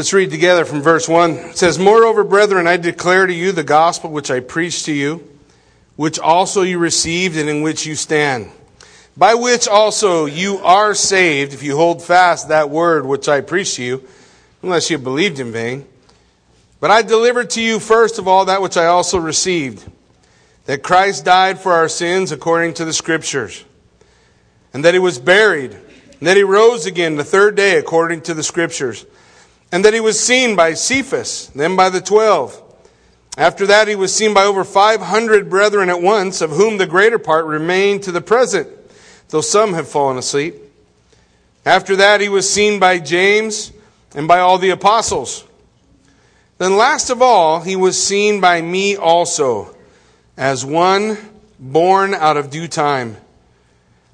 [0.00, 1.30] Let's read together from verse 1.
[1.32, 5.28] It says, Moreover, brethren, I declare to you the gospel which I preached to you,
[5.96, 8.50] which also you received and in which you stand,
[9.14, 13.74] by which also you are saved, if you hold fast that word which I preached
[13.74, 14.08] to you,
[14.62, 15.84] unless you believed in vain.
[16.80, 19.86] But I delivered to you first of all that which I also received,
[20.64, 23.66] that Christ died for our sins according to the Scriptures,
[24.72, 28.32] and that he was buried, and that he rose again the third day according to
[28.32, 29.04] the Scriptures
[29.72, 32.62] and that he was seen by Cephas, then by the twelve.
[33.36, 37.18] After that, he was seen by over 500 brethren at once, of whom the greater
[37.18, 38.68] part remain to the present,
[39.28, 40.56] though some have fallen asleep.
[41.64, 43.72] After that, he was seen by James
[44.14, 45.44] and by all the apostles.
[46.58, 49.74] Then, last of all, he was seen by me also,
[50.36, 51.16] as one
[51.58, 53.16] born out of due time.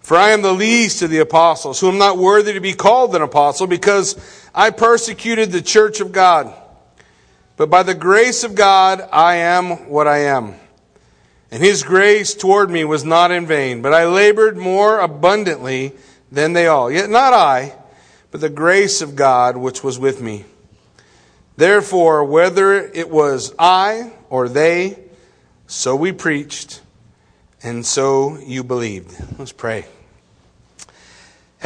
[0.06, 3.16] For I am the least of the apostles, who am not worthy to be called
[3.16, 4.14] an apostle, because
[4.54, 6.54] I persecuted the church of God.
[7.56, 10.54] But by the grace of God, I am what I am.
[11.50, 15.90] And his grace toward me was not in vain, but I labored more abundantly
[16.30, 16.88] than they all.
[16.88, 17.74] Yet not I,
[18.30, 20.44] but the grace of God which was with me.
[21.56, 25.00] Therefore, whether it was I or they,
[25.66, 26.80] so we preached,
[27.60, 29.12] and so you believed.
[29.36, 29.86] Let's pray.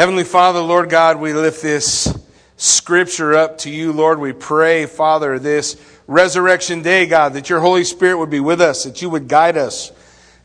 [0.01, 2.19] Heavenly Father, Lord God, we lift this
[2.57, 4.19] scripture up to you, Lord.
[4.19, 8.85] We pray, Father, this resurrection day, God, that your Holy Spirit would be with us,
[8.85, 9.93] that you would guide us,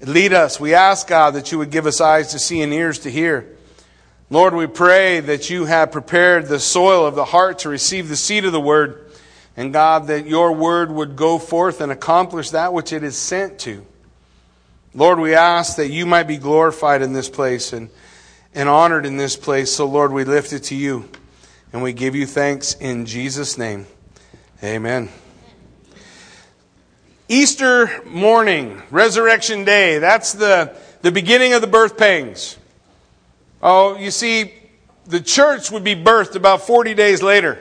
[0.01, 0.59] lead us.
[0.59, 3.47] We ask, God, that you would give us eyes to see and ears to hear.
[4.29, 8.17] Lord, we pray that you have prepared the soil of the heart to receive the
[8.17, 9.09] seed of the word.
[9.55, 13.59] And God, that your word would go forth and accomplish that which it is sent
[13.59, 13.85] to.
[14.93, 17.89] Lord, we ask that you might be glorified in this place and
[18.55, 19.71] and honored in this place.
[19.71, 21.07] So, Lord, we lift it to you
[21.73, 23.85] and we give you thanks in Jesus' name.
[24.63, 25.09] Amen.
[27.27, 32.57] Easter morning, Resurrection Day, that's the, the beginning of the birth pangs.
[33.61, 34.53] Oh, you see,
[35.05, 37.59] the church would be birthed about 40 days later.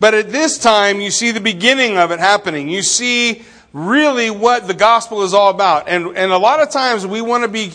[0.00, 2.68] But at this time, you see the beginning of it happening.
[2.68, 5.88] You see really what the gospel is all about.
[5.88, 7.72] And, and a lot of times we want to be,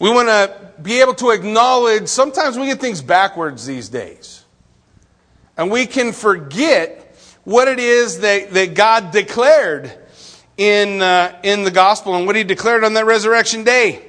[0.00, 4.44] we want to be able to acknowledge sometimes we get things backwards these days.
[5.56, 9.92] And we can forget what it is that, that God declared
[10.56, 14.02] in, uh, in the gospel and what he declared on that resurrection day.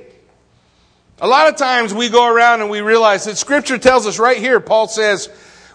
[1.19, 4.37] A lot of times we go around and we realize that scripture tells us right
[4.37, 5.29] here, Paul says,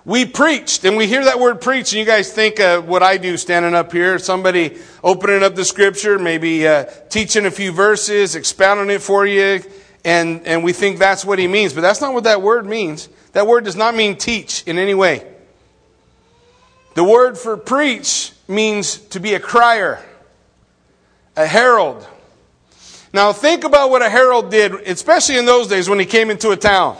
[0.06, 3.16] we preached, and we hear that word preach, and you guys think uh, what I
[3.16, 8.36] do standing up here, somebody opening up the scripture, maybe uh, teaching a few verses,
[8.36, 9.60] expounding it for you,
[10.06, 11.72] and, and we think that's what he means.
[11.74, 13.08] But that's not what that word means.
[13.32, 15.26] That word does not mean teach in any way.
[16.94, 20.00] The word for preach means to be a crier,
[21.36, 22.06] a herald.
[23.12, 26.50] Now think about what a herald did, especially in those days when he came into
[26.50, 26.96] a town.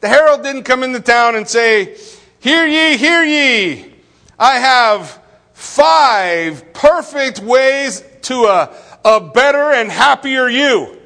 [0.00, 1.96] The herald didn't come into town and say,
[2.38, 3.92] Hear ye, hear ye.
[4.38, 5.20] I have
[5.52, 8.72] five perfect ways to a,
[9.04, 10.97] a better and happier you.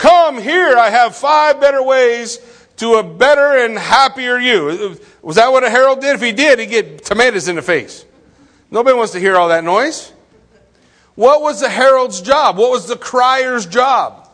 [0.00, 2.38] Come here, I have five better ways
[2.76, 4.98] to a better and happier you.
[5.20, 6.14] Was that what a herald did?
[6.14, 8.06] If he did, he'd get tomatoes in the face.
[8.70, 10.10] Nobody wants to hear all that noise.
[11.16, 12.56] What was the herald's job?
[12.56, 14.26] What was the crier's job?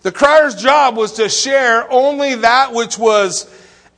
[0.00, 3.46] The crier's job was to share only that which was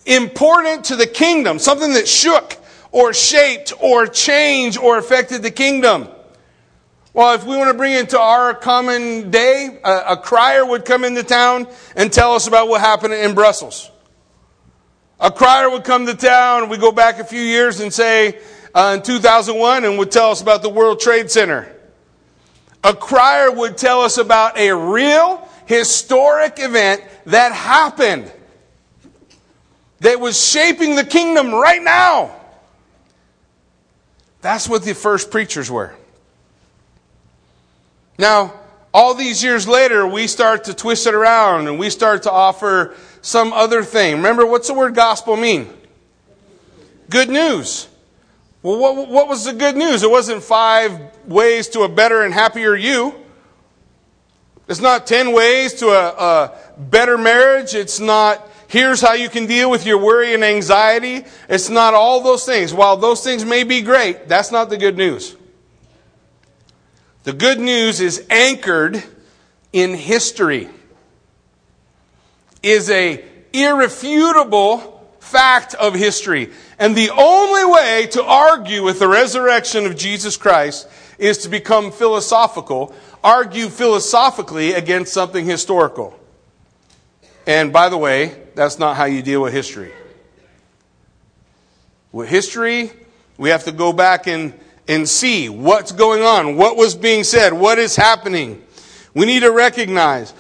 [0.07, 2.57] important to the kingdom, something that shook
[2.91, 6.09] or shaped or changed or affected the kingdom.
[7.17, 10.85] Well, if we want to bring it to our common day, a, a, crier would
[10.85, 11.67] come into town
[11.97, 13.91] and tell us about what happened in Brussels.
[15.19, 18.39] A crier would come to town, we go back a few years and say
[18.75, 21.75] uh, in 2001 and would tell us about the World Trade Center.
[22.85, 28.31] A crier would tell us about a real historic event that happened
[30.01, 32.37] that was shaping the kingdom right now.
[34.43, 35.97] That's what the first preachers were.
[38.19, 38.55] Now,
[38.95, 42.95] all these years later, we start to twist it around and we start to offer
[43.21, 44.17] some other thing.
[44.17, 45.69] Remember, what's the word gospel mean?
[47.11, 47.89] Good news.
[48.63, 50.03] Well, what, what was the good news?
[50.03, 53.15] It wasn't five ways to a better and happier you.
[54.69, 57.75] It's not 10 ways to a, a better marriage.
[57.75, 61.25] It's not here's how you can deal with your worry and anxiety.
[61.49, 62.75] It's not all those things.
[62.75, 65.36] While those things may be great, that's not the good news.
[67.27, 69.03] The good news is anchored
[69.73, 70.69] in history.
[72.63, 76.53] Is a irrefutable fact of history.
[76.79, 80.89] And the only way to argue with the resurrection of Jesus Christ
[81.19, 82.95] is to become philosophical,
[83.25, 86.17] argue philosophically against something historical.
[87.45, 89.93] And by the way, that's not how you deal with history.
[92.13, 92.93] With history,
[93.37, 94.55] we have to go back and,
[94.89, 98.63] and see what's going on, what was being said, what is happening.
[99.15, 100.33] We need to recognize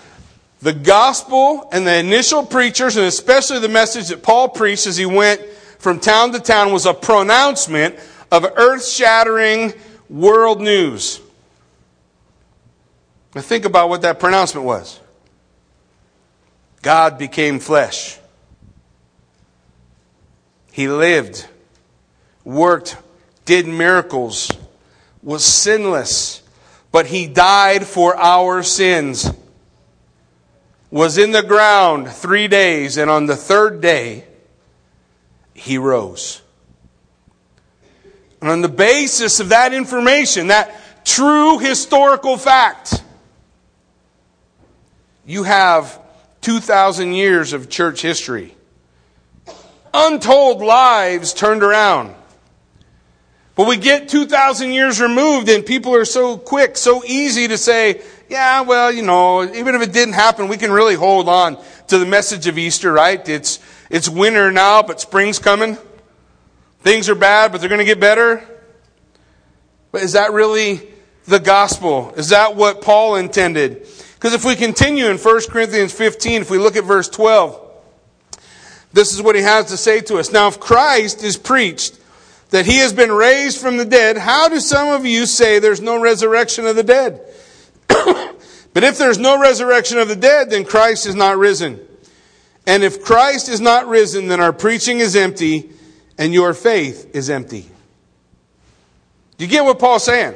[0.60, 5.06] the gospel and the initial preachers, and especially the message that Paul preached as he
[5.06, 5.40] went
[5.78, 7.96] from town to town, was a pronouncement
[8.30, 9.72] of earth shattering
[10.08, 11.20] world news.
[13.34, 14.98] Now, think about what that pronouncement was
[16.82, 18.18] God became flesh,
[20.72, 21.46] He lived,
[22.44, 22.96] worked,
[23.46, 24.50] did miracles,
[25.22, 26.42] was sinless,
[26.92, 29.32] but He died for our sins
[30.90, 34.24] was in the ground three days, and on the third day,
[35.54, 36.42] he rose.
[38.40, 43.02] And on the basis of that information, that true historical fact,
[45.26, 46.00] you have
[46.42, 48.54] 2,000 years of church history.
[49.92, 52.14] Untold lives turned around.
[53.56, 58.02] But we get 2,000 years removed, and people are so quick, so easy to say,
[58.28, 61.58] yeah, well, you know, even if it didn't happen, we can really hold on
[61.88, 63.26] to the message of Easter, right?
[63.26, 63.58] It's,
[63.88, 65.78] it's winter now, but spring's coming.
[66.80, 68.46] Things are bad, but they're going to get better.
[69.90, 70.82] But is that really
[71.24, 72.12] the gospel?
[72.14, 73.86] Is that what Paul intended?
[74.16, 77.58] Because if we continue in 1 Corinthians 15, if we look at verse 12,
[78.92, 80.30] this is what he has to say to us.
[80.30, 81.95] Now, if Christ is preached
[82.50, 85.80] that he has been raised from the dead, how do some of you say there's
[85.80, 87.20] no resurrection of the dead?
[87.88, 91.80] but if there's no resurrection of the dead, then Christ is not risen.
[92.66, 95.70] And if Christ is not risen, then our preaching is empty
[96.18, 97.66] and your faith is empty.
[99.38, 100.34] Do you get what Paul's saying?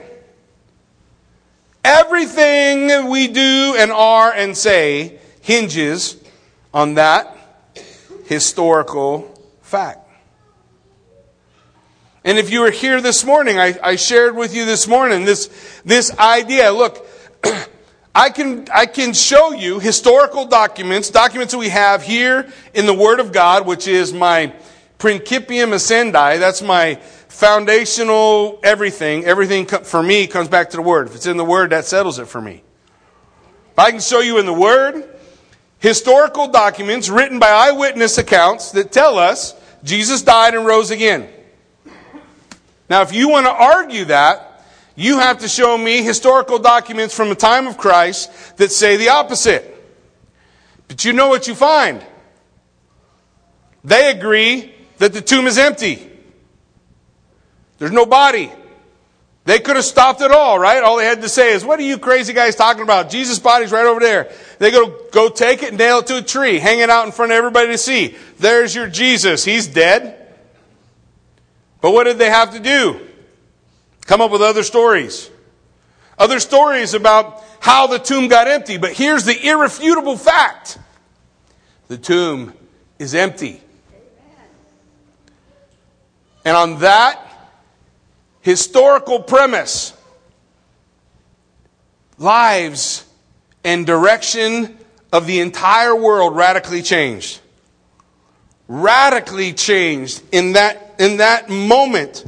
[1.82, 6.22] Everything we do and are and say hinges
[6.74, 7.36] on that
[8.26, 10.09] historical fact.
[12.24, 15.48] And if you were here this morning, I, I shared with you this morning this,
[15.84, 16.70] this idea.
[16.70, 17.06] Look,
[18.14, 22.92] I can, I can show you historical documents, documents that we have here in the
[22.92, 24.52] Word of God, which is my
[24.98, 26.38] principium Ascendi.
[26.38, 26.96] That's my
[27.28, 29.24] foundational everything.
[29.24, 31.08] Everything for me comes back to the Word.
[31.08, 32.62] If it's in the Word, that settles it for me.
[33.78, 35.08] I can show you in the Word
[35.78, 41.26] historical documents written by eyewitness accounts that tell us Jesus died and rose again.
[42.90, 44.64] Now, if you want to argue that,
[44.96, 49.10] you have to show me historical documents from the time of Christ that say the
[49.10, 49.64] opposite.
[50.88, 52.04] But you know what you find?
[53.84, 56.06] They agree that the tomb is empty.
[57.78, 58.50] There's no body.
[59.44, 60.82] They could have stopped it all, right?
[60.82, 63.08] All they had to say is, what are you crazy guys talking about?
[63.08, 64.32] Jesus' body's right over there.
[64.58, 67.12] They go, go take it and nail it to a tree, hang it out in
[67.12, 68.16] front of everybody to see.
[68.38, 69.44] There's your Jesus.
[69.44, 70.19] He's dead.
[71.80, 73.00] But what did they have to do?
[74.06, 75.30] Come up with other stories.
[76.18, 78.76] Other stories about how the tomb got empty.
[78.76, 80.78] But here's the irrefutable fact
[81.88, 82.52] the tomb
[82.98, 83.60] is empty.
[86.44, 87.20] And on that
[88.40, 89.92] historical premise,
[92.18, 93.04] lives
[93.64, 94.78] and direction
[95.12, 97.40] of the entire world radically changed.
[98.68, 102.24] Radically changed in that, in that moment.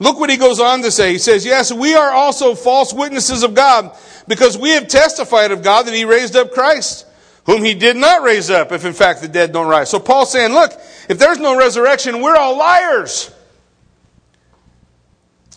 [0.00, 1.12] Look what he goes on to say.
[1.12, 5.62] He says, Yes, we are also false witnesses of God because we have testified of
[5.62, 7.06] God that he raised up Christ,
[7.46, 9.90] whom he did not raise up, if in fact the dead don't rise.
[9.90, 10.72] So Paul's saying, Look,
[11.08, 13.32] if there's no resurrection, we're all liars.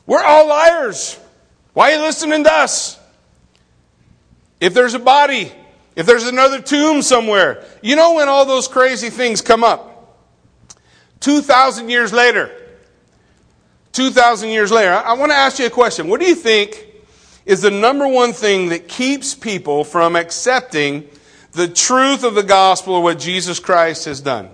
[0.05, 1.19] We're all liars.
[1.73, 2.99] Why are you listening to us?
[4.59, 5.51] If there's a body,
[5.95, 9.92] if there's another tomb somewhere, you know when all those crazy things come up?
[11.23, 12.51] 2,000 years later,
[13.93, 16.09] 2,000 years later, I want to ask you a question.
[16.09, 16.85] What do you think
[17.45, 21.07] is the number one thing that keeps people from accepting
[21.53, 24.49] the truth of the gospel or what Jesus Christ has done?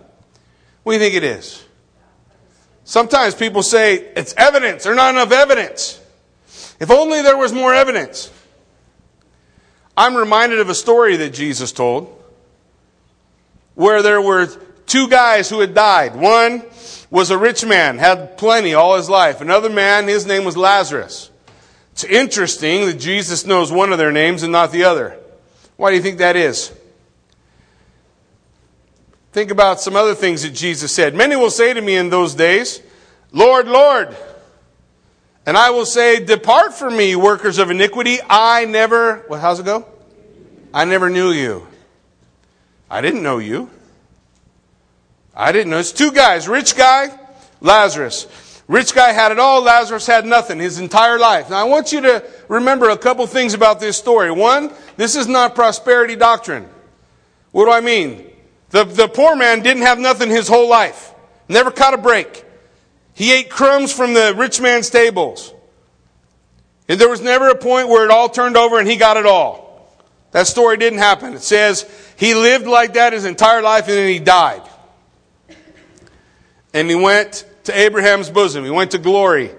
[0.83, 1.63] What do you think it is?
[2.83, 4.83] Sometimes people say it's evidence.
[4.83, 5.99] There's not enough evidence.
[6.79, 8.31] If only there was more evidence.
[9.97, 12.15] I'm reminded of a story that Jesus told
[13.73, 14.49] where there were
[14.89, 16.15] two guys who had died.
[16.15, 16.63] One
[17.09, 19.41] was a rich man, had plenty all his life.
[19.41, 21.31] Another man, his name was Lazarus.
[21.93, 25.17] It's interesting that Jesus knows one of their names and not the other.
[25.77, 26.73] Why do you think that is?
[29.31, 31.13] Think about some other things that Jesus said.
[31.13, 32.81] Many will say to me in those days,
[33.31, 34.15] Lord, Lord.
[35.45, 38.17] And I will say, Depart from me, workers of iniquity.
[38.29, 39.85] I never, well, how's it go?
[40.73, 41.67] I never knew you.
[42.89, 43.69] I didn't know you.
[45.39, 45.79] I didn't know.
[45.79, 47.17] It's two guys, rich guy,
[47.61, 48.27] Lazarus.
[48.67, 51.49] Rich guy had it all, Lazarus had nothing his entire life.
[51.49, 54.31] Now I want you to remember a couple things about this story.
[54.31, 56.67] One, this is not prosperity doctrine.
[57.51, 58.29] What do I mean?
[58.71, 61.13] The, the poor man didn't have nothing his whole life.
[61.47, 62.43] Never caught a break.
[63.13, 65.53] He ate crumbs from the rich man's tables.
[66.89, 69.25] And there was never a point where it all turned over and he got it
[69.25, 69.97] all.
[70.31, 71.33] That story didn't happen.
[71.33, 74.68] It says he lived like that his entire life and then he died.
[76.73, 78.63] And he went to Abraham's bosom.
[78.63, 79.51] He went to glory.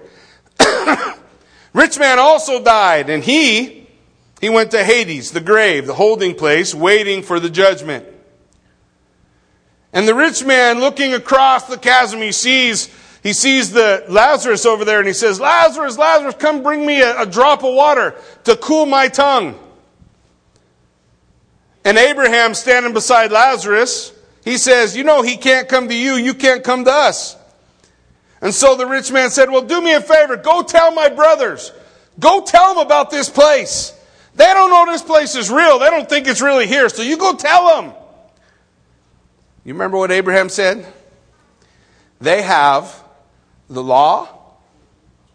[1.73, 3.87] Rich man also died, and he
[4.41, 8.05] he went to Hades, the grave, the holding place, waiting for the judgment.
[9.93, 12.89] And the rich man looking across the chasm, he sees
[13.21, 17.21] he sees the Lazarus over there and he says, Lazarus, Lazarus, come bring me a,
[17.21, 18.15] a drop of water
[18.45, 19.59] to cool my tongue.
[21.85, 24.11] And Abraham standing beside Lazarus,
[24.43, 27.37] he says, You know, he can't come to you, you can't come to us.
[28.41, 30.37] And so the rich man said, Well, do me a favor.
[30.37, 31.71] Go tell my brothers.
[32.19, 33.97] Go tell them about this place.
[34.35, 35.79] They don't know this place is real.
[35.79, 36.89] They don't think it's really here.
[36.89, 37.93] So you go tell them.
[39.63, 40.85] You remember what Abraham said?
[42.19, 43.03] They have
[43.69, 44.27] the law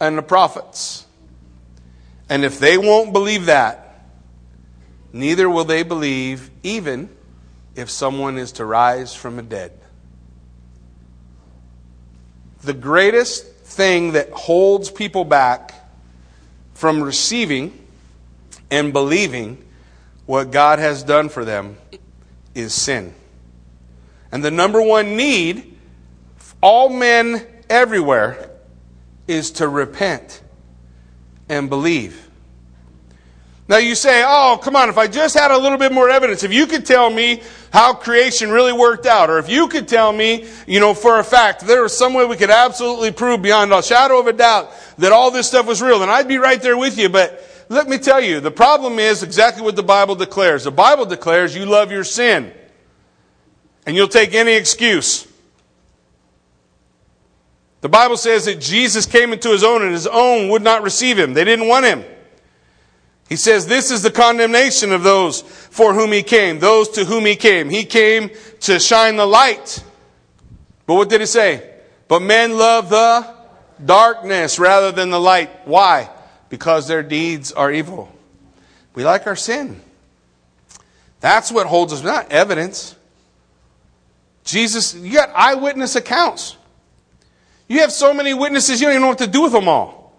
[0.00, 1.06] and the prophets.
[2.28, 4.04] And if they won't believe that,
[5.12, 7.15] neither will they believe even
[7.76, 9.72] if someone is to rise from the dead
[12.66, 15.72] the greatest thing that holds people back
[16.74, 17.86] from receiving
[18.70, 19.64] and believing
[20.26, 21.78] what God has done for them
[22.54, 23.14] is sin.
[24.32, 25.78] And the number one need,
[26.60, 28.50] all men everywhere,
[29.28, 30.42] is to repent
[31.48, 32.25] and believe.
[33.68, 36.44] Now you say, oh, come on, if I just had a little bit more evidence,
[36.44, 37.42] if you could tell me
[37.72, 41.24] how creation really worked out, or if you could tell me, you know, for a
[41.24, 44.72] fact, there was some way we could absolutely prove beyond a shadow of a doubt
[44.98, 47.08] that all this stuff was real, then I'd be right there with you.
[47.08, 50.62] But let me tell you, the problem is exactly what the Bible declares.
[50.62, 52.52] The Bible declares you love your sin.
[53.84, 55.26] And you'll take any excuse.
[57.80, 61.18] The Bible says that Jesus came into his own and his own would not receive
[61.18, 61.34] him.
[61.34, 62.04] They didn't want him.
[63.28, 67.26] He says, This is the condemnation of those for whom he came, those to whom
[67.26, 67.68] he came.
[67.68, 68.30] He came
[68.60, 69.82] to shine the light.
[70.86, 71.68] But what did he say?
[72.08, 73.34] But men love the
[73.84, 75.50] darkness rather than the light.
[75.66, 76.08] Why?
[76.48, 78.12] Because their deeds are evil.
[78.94, 79.80] We like our sin.
[81.20, 82.94] That's what holds us, not evidence.
[84.44, 86.56] Jesus, you got eyewitness accounts.
[87.68, 90.14] You have so many witnesses, you don't even know what to do with them all.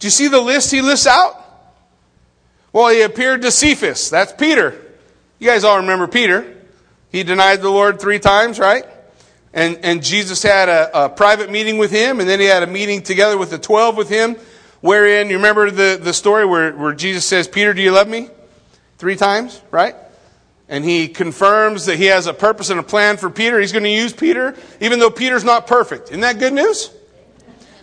[0.00, 1.37] Do you see the list he lists out?
[2.78, 4.08] Well, he appeared to Cephas.
[4.08, 4.80] That's Peter.
[5.40, 6.54] You guys all remember Peter.
[7.10, 8.86] He denied the Lord three times, right?
[9.52, 12.68] And, and Jesus had a, a private meeting with him, and then he had a
[12.68, 14.36] meeting together with the 12 with him,
[14.80, 18.28] wherein, you remember the, the story where, where Jesus says, Peter, do you love me?
[18.98, 19.96] Three times, right?
[20.68, 23.58] And he confirms that he has a purpose and a plan for Peter.
[23.58, 26.10] He's going to use Peter, even though Peter's not perfect.
[26.10, 26.94] Isn't that good news?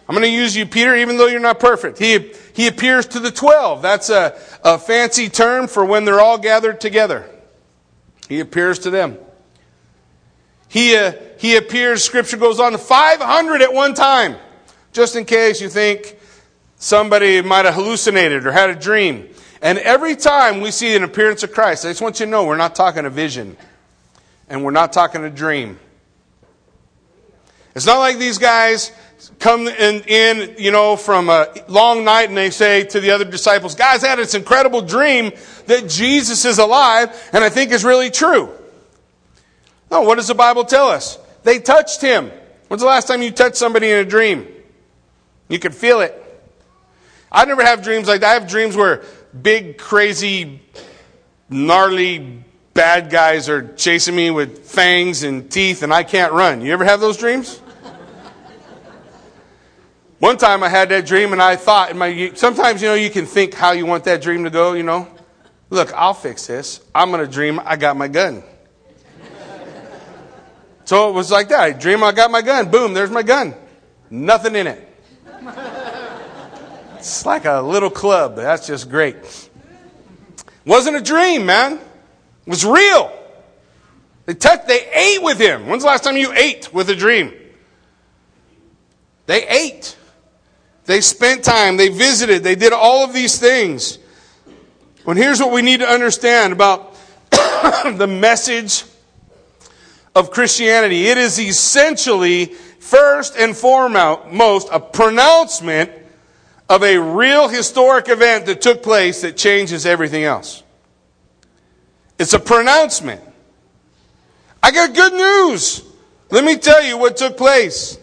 [0.07, 1.97] I'm going to use you, Peter, even though you're not perfect.
[1.97, 3.81] He, he appears to the 12.
[3.81, 7.27] That's a, a fancy term for when they're all gathered together.
[8.29, 9.17] He appears to them.
[10.67, 14.35] He, uh, he appears, scripture goes on, to 500 at one time.
[14.93, 16.17] Just in case you think
[16.77, 19.29] somebody might have hallucinated or had a dream.
[19.61, 22.45] And every time we see an appearance of Christ, I just want you to know
[22.45, 23.57] we're not talking a vision.
[24.47, 25.79] And we're not talking a dream.
[27.75, 28.91] It's not like these guys
[29.39, 33.25] come in, in, you know, from a long night and they say to the other
[33.25, 35.31] disciples, guys, I had this incredible dream
[35.67, 38.51] that Jesus is alive and I think is really true.
[39.91, 41.17] No, what does the Bible tell us?
[41.43, 42.31] They touched him.
[42.67, 44.47] When's the last time you touched somebody in a dream?
[45.47, 46.21] You could feel it.
[47.31, 48.31] I never have dreams like that.
[48.31, 49.03] I have dreams where
[49.39, 50.61] big, crazy,
[51.49, 56.61] gnarly, bad guys are chasing me with fangs and teeth and I can't run.
[56.61, 57.61] You ever have those dreams?
[60.19, 63.25] One time I had that dream and I thought, my, sometimes, you know, you can
[63.25, 65.07] think how you want that dream to go, you know.
[65.69, 66.79] Look, I'll fix this.
[66.93, 68.43] I'm going to dream I got my gun.
[70.85, 71.59] so it was like that.
[71.59, 72.71] I dream I got my gun.
[72.71, 73.55] Boom, there's my gun.
[74.09, 74.91] Nothing in it.
[77.05, 78.35] It's like a little club.
[78.35, 79.15] That's just great.
[80.65, 81.73] Wasn't a dream, man.
[81.73, 83.11] It was real.
[84.25, 85.67] They touched, they ate with him.
[85.67, 87.31] When's the last time you ate with a dream?
[89.27, 89.95] They ate.
[90.85, 91.77] They spent time.
[91.77, 92.43] They visited.
[92.43, 93.97] They did all of these things.
[95.03, 96.95] When here's what we need to understand about
[97.31, 98.83] the message
[100.15, 101.07] of Christianity.
[101.07, 105.91] It is essentially, first and foremost, a pronouncement
[106.69, 110.63] of a real historic event that took place that changes everything else.
[112.17, 113.21] It's a pronouncement.
[114.63, 115.83] I got good news.
[116.31, 117.99] Let me tell you what took place.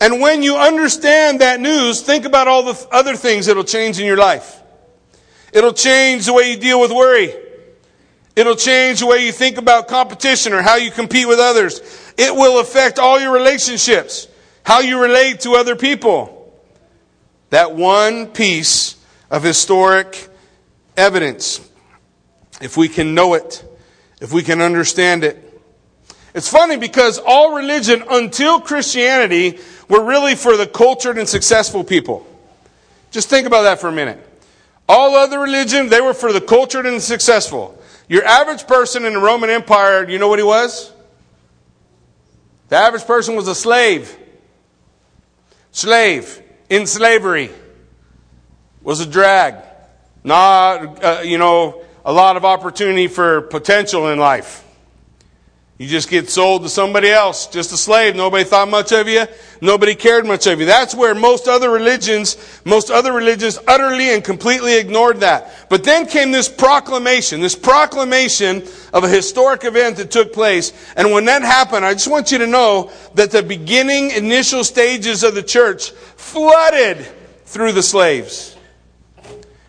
[0.00, 4.06] And when you understand that news, think about all the other things that'll change in
[4.06, 4.62] your life.
[5.52, 7.34] It'll change the way you deal with worry.
[8.36, 11.80] It'll change the way you think about competition or how you compete with others.
[12.16, 14.28] It will affect all your relationships,
[14.62, 16.52] how you relate to other people.
[17.50, 18.94] That one piece
[19.30, 20.28] of historic
[20.96, 21.60] evidence,
[22.60, 23.64] if we can know it,
[24.20, 25.44] if we can understand it.
[26.34, 32.26] It's funny because all religion until Christianity were really for the cultured and successful people.
[33.10, 34.24] Just think about that for a minute.
[34.88, 37.80] All other religion, they were for the cultured and the successful.
[38.08, 40.92] Your average person in the Roman Empire, you know what he was?
[42.68, 44.16] The average person was a slave.
[45.72, 47.50] Slave in slavery
[48.82, 49.56] was a drag.
[50.24, 54.64] Not, uh, you know, a lot of opportunity for potential in life.
[55.78, 58.16] You just get sold to somebody else, just a slave.
[58.16, 59.26] Nobody thought much of you.
[59.60, 60.66] Nobody cared much of you.
[60.66, 65.68] That's where most other religions, most other religions utterly and completely ignored that.
[65.70, 70.72] But then came this proclamation, this proclamation of a historic event that took place.
[70.96, 75.22] And when that happened, I just want you to know that the beginning, initial stages
[75.22, 77.06] of the church flooded
[77.44, 78.56] through the slaves.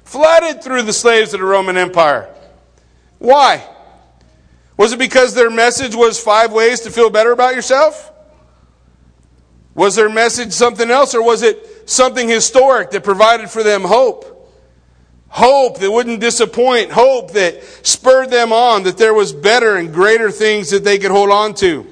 [0.06, 2.34] Flooded through the slaves of the Roman Empire.
[3.20, 3.64] Why?
[4.80, 8.14] Was it because their message was five ways to feel better about yourself?
[9.76, 14.50] Was their message something else, or was it something historic that provided for them hope?
[15.28, 20.32] Hope that wouldn't disappoint, hope that spurred them on, that there was better and greater
[20.32, 21.86] things that they could hold on to.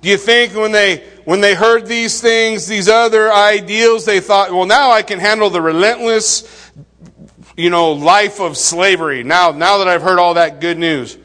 [0.00, 4.50] Do you think when they when they heard these things, these other ideals, they thought,
[4.50, 6.61] well, now I can handle the relentless
[7.56, 9.22] you know, life of slavery.
[9.22, 11.18] Now, now that I've heard all that good news.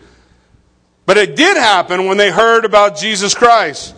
[1.06, 3.96] But it did happen when they heard about Jesus Christ.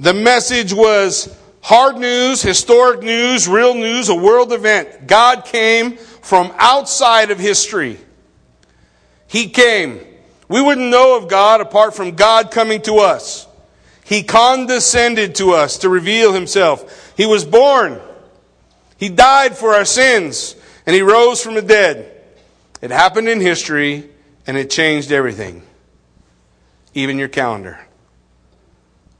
[0.00, 5.06] The message was hard news, historic news, real news, a world event.
[5.06, 7.98] God came from outside of history.
[9.28, 10.00] He came.
[10.48, 13.46] We wouldn't know of God apart from God coming to us.
[14.04, 17.14] He condescended to us to reveal himself.
[17.16, 18.00] He was born.
[18.96, 22.16] He died for our sins and he rose from the dead.
[22.80, 24.08] It happened in history
[24.46, 25.62] and it changed everything,
[26.94, 27.78] even your calendar.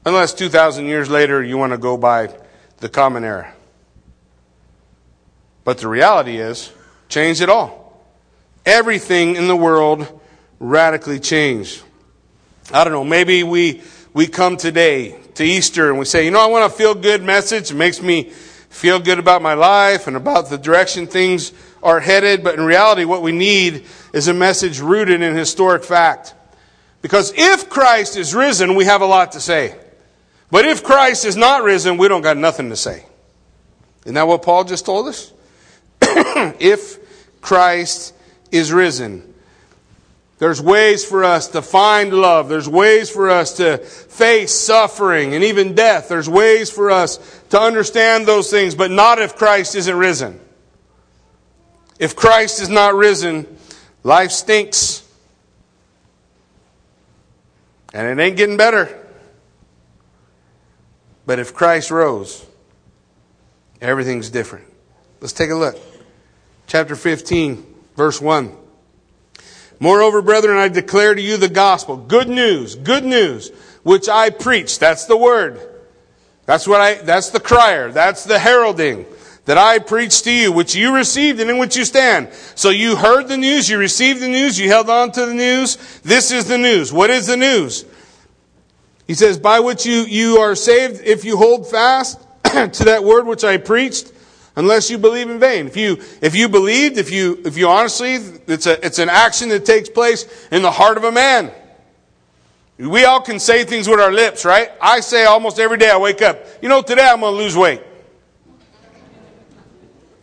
[0.05, 2.33] Unless 2,000 years later you want to go by
[2.77, 3.53] the common era.
[5.63, 6.71] But the reality is,
[7.07, 8.03] changed it all.
[8.65, 10.19] Everything in the world
[10.59, 11.83] radically changed.
[12.73, 13.81] I don't know, maybe we,
[14.13, 17.23] we come today to Easter and we say, you know, I want a feel good
[17.23, 17.71] message.
[17.71, 18.31] It makes me
[18.71, 21.51] feel good about my life and about the direction things
[21.83, 26.33] are headed, but in reality, what we need is a message rooted in historic fact.
[27.01, 29.75] Because if Christ is risen, we have a lot to say.
[30.49, 33.05] But if Christ is not risen, we don't got nothing to say.
[34.03, 35.31] Isn't that what Paul just told us?
[36.01, 36.99] if
[37.41, 38.13] Christ
[38.51, 39.30] is risen.
[40.41, 42.49] There's ways for us to find love.
[42.49, 46.09] There's ways for us to face suffering and even death.
[46.09, 47.19] There's ways for us
[47.51, 50.39] to understand those things, but not if Christ isn't risen.
[51.99, 53.45] If Christ is not risen,
[54.01, 55.07] life stinks.
[57.93, 58.97] And it ain't getting better.
[61.27, 62.43] But if Christ rose,
[63.79, 64.65] everything's different.
[65.19, 65.77] Let's take a look.
[66.65, 67.63] Chapter 15,
[67.95, 68.57] verse 1.
[69.81, 71.97] Moreover, brethren, I declare to you the gospel.
[71.97, 73.49] Good news, good news,
[73.81, 74.77] which I preach.
[74.77, 75.59] That's the word.
[76.45, 77.91] That's what I, that's the crier.
[77.91, 79.07] That's the heralding
[79.45, 82.31] that I preach to you, which you received and in which you stand.
[82.53, 85.77] So you heard the news, you received the news, you held on to the news.
[86.03, 86.93] This is the news.
[86.93, 87.83] What is the news?
[89.07, 93.25] He says, by which you, you are saved if you hold fast to that word
[93.25, 94.13] which I preached
[94.55, 95.67] unless you believe in vain.
[95.67, 98.15] If you, if you believed, if you, if you honestly,
[98.47, 101.51] it's a, it's an action that takes place in the heart of a man.
[102.77, 104.71] We all can say things with our lips, right?
[104.81, 107.55] I say almost every day I wake up, you know, today I'm going to lose
[107.55, 107.81] weight.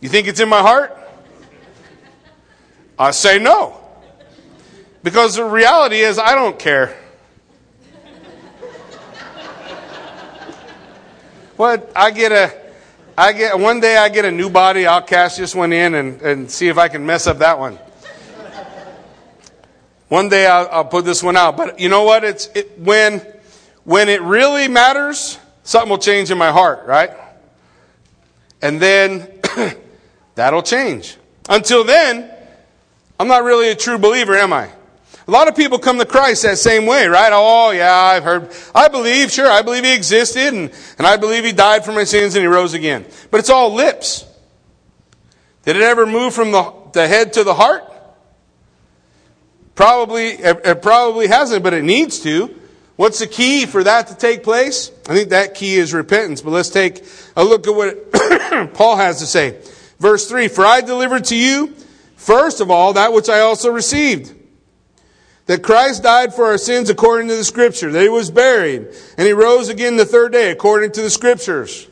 [0.01, 0.95] You think it's in my heart?
[2.97, 3.79] I say no.
[5.03, 6.97] Because the reality is, I don't care.
[11.55, 11.89] what?
[11.95, 12.68] I get a,
[13.19, 16.21] I get, one day I get a new body, I'll cash this one in and,
[16.21, 17.77] and see if I can mess up that one.
[20.07, 21.57] One day I'll, I'll put this one out.
[21.57, 22.23] But you know what?
[22.23, 23.19] It's, it, when,
[23.83, 27.11] when it really matters, something will change in my heart, right?
[28.61, 29.29] And then
[30.35, 31.17] that'll change.
[31.49, 32.31] Until then,
[33.19, 34.69] I'm not really a true believer, am I?
[35.29, 37.29] A lot of people come to Christ that same way, right?
[37.31, 38.51] Oh, yeah, I've heard.
[38.73, 42.03] I believe, sure, I believe he existed, and, and I believe he died for my
[42.03, 43.05] sins and he rose again.
[43.29, 44.25] But it's all lips.
[45.65, 47.83] Did it ever move from the, the head to the heart?
[49.75, 52.59] Probably, it, probably hasn't, but it needs to.
[52.95, 54.91] What's the key for that to take place?
[55.07, 56.41] I think that key is repentance.
[56.41, 59.61] But let's take a look at what Paul has to say.
[59.99, 61.75] Verse 3 For I delivered to you,
[62.15, 64.33] first of all, that which I also received
[65.49, 69.25] that Christ died for our sins according to the scripture, that he was buried, and
[69.25, 71.87] he rose again the third day according to the scriptures.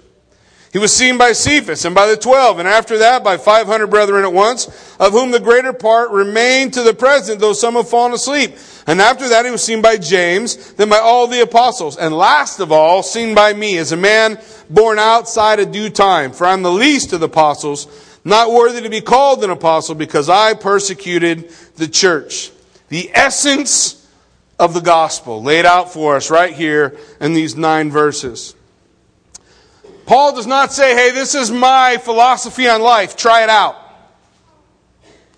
[0.71, 3.87] He was seen by Cephas and by the twelve, and after that by five hundred
[3.87, 4.67] brethren at once,
[4.99, 8.55] of whom the greater part remain to the present, though some have fallen asleep.
[8.85, 12.59] And after that he was seen by James, then by all the apostles, and last
[12.59, 14.39] of all, seen by me, as a man
[14.69, 16.31] born outside of due time.
[16.31, 17.87] For I'm the least of the apostles,
[18.23, 22.51] not worthy to be called an apostle, because I persecuted the church
[22.89, 24.07] the essence
[24.59, 28.55] of the gospel laid out for us right here in these nine verses.
[30.05, 33.75] Paul does not say, hey, this is my philosophy on life, try it out.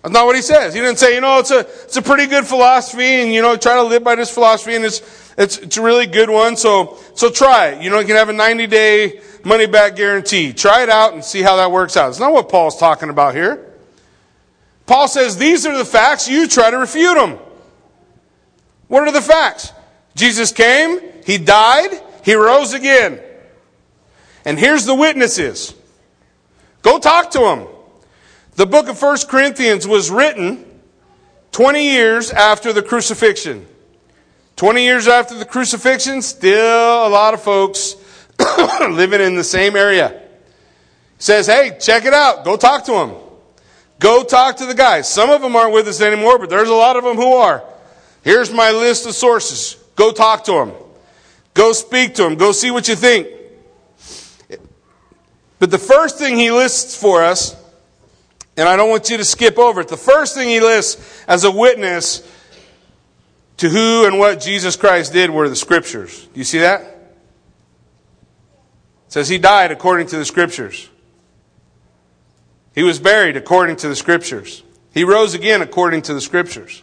[0.02, 0.72] That's not what he says.
[0.72, 3.56] He didn't say, you know, it's a, it's a pretty good philosophy and, you know,
[3.56, 5.02] try to live by this philosophy and it's,
[5.36, 6.56] it's, it's a really good one.
[6.56, 7.82] So, so try it.
[7.82, 10.54] You know, you can have a 90 day money back guarantee.
[10.54, 12.08] Try it out and see how that works out.
[12.08, 13.69] It's not what Paul's talking about here.
[14.90, 17.38] Paul says, These are the facts, you try to refute them.
[18.88, 19.72] What are the facts?
[20.16, 21.90] Jesus came, He died,
[22.24, 23.20] He rose again.
[24.44, 25.74] And here's the witnesses.
[26.82, 27.68] Go talk to them.
[28.56, 30.66] The book of 1 Corinthians was written
[31.52, 33.68] 20 years after the crucifixion.
[34.56, 37.94] 20 years after the crucifixion, still a lot of folks
[38.80, 40.20] living in the same area.
[41.20, 42.44] says, hey, check it out.
[42.44, 43.29] Go talk to them.
[44.00, 45.08] Go talk to the guys.
[45.08, 47.62] Some of them aren't with us anymore, but there's a lot of them who are.
[48.22, 49.76] Here's my list of sources.
[49.94, 50.72] Go talk to them.
[51.54, 52.36] Go speak to them.
[52.36, 53.28] Go see what you think.
[55.58, 57.54] But the first thing he lists for us,
[58.56, 61.44] and I don't want you to skip over it, the first thing he lists as
[61.44, 62.26] a witness
[63.58, 66.26] to who and what Jesus Christ did were the scriptures.
[66.32, 66.80] Do you see that?
[66.80, 66.88] It
[69.08, 70.88] says he died according to the scriptures.
[72.74, 74.62] He was buried according to the scriptures.
[74.92, 76.82] He rose again according to the scriptures.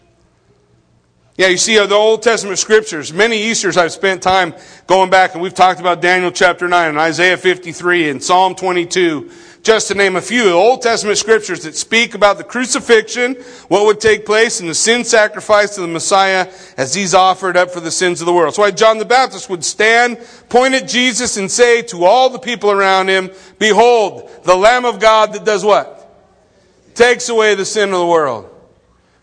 [1.38, 3.13] Yeah, you see uh, the Old Testament scriptures.
[3.13, 4.56] Many Easters I've spent time
[4.88, 9.30] going back and we've talked about Daniel chapter 9 and Isaiah 53 and Psalm 22,
[9.67, 10.45] just to name a few.
[10.45, 13.36] The Old Testament scriptures that speak about the crucifixion,
[13.67, 17.71] what would take place, and the sin sacrifice of the Messiah as he's offered up
[17.71, 18.56] for the sins of the world.
[18.56, 22.39] So why John the Baptist would stand, point at Jesus and say to all the
[22.39, 25.93] people around him, Behold, the Lamb of God that does what?
[26.95, 28.49] Takes away the sin of the world.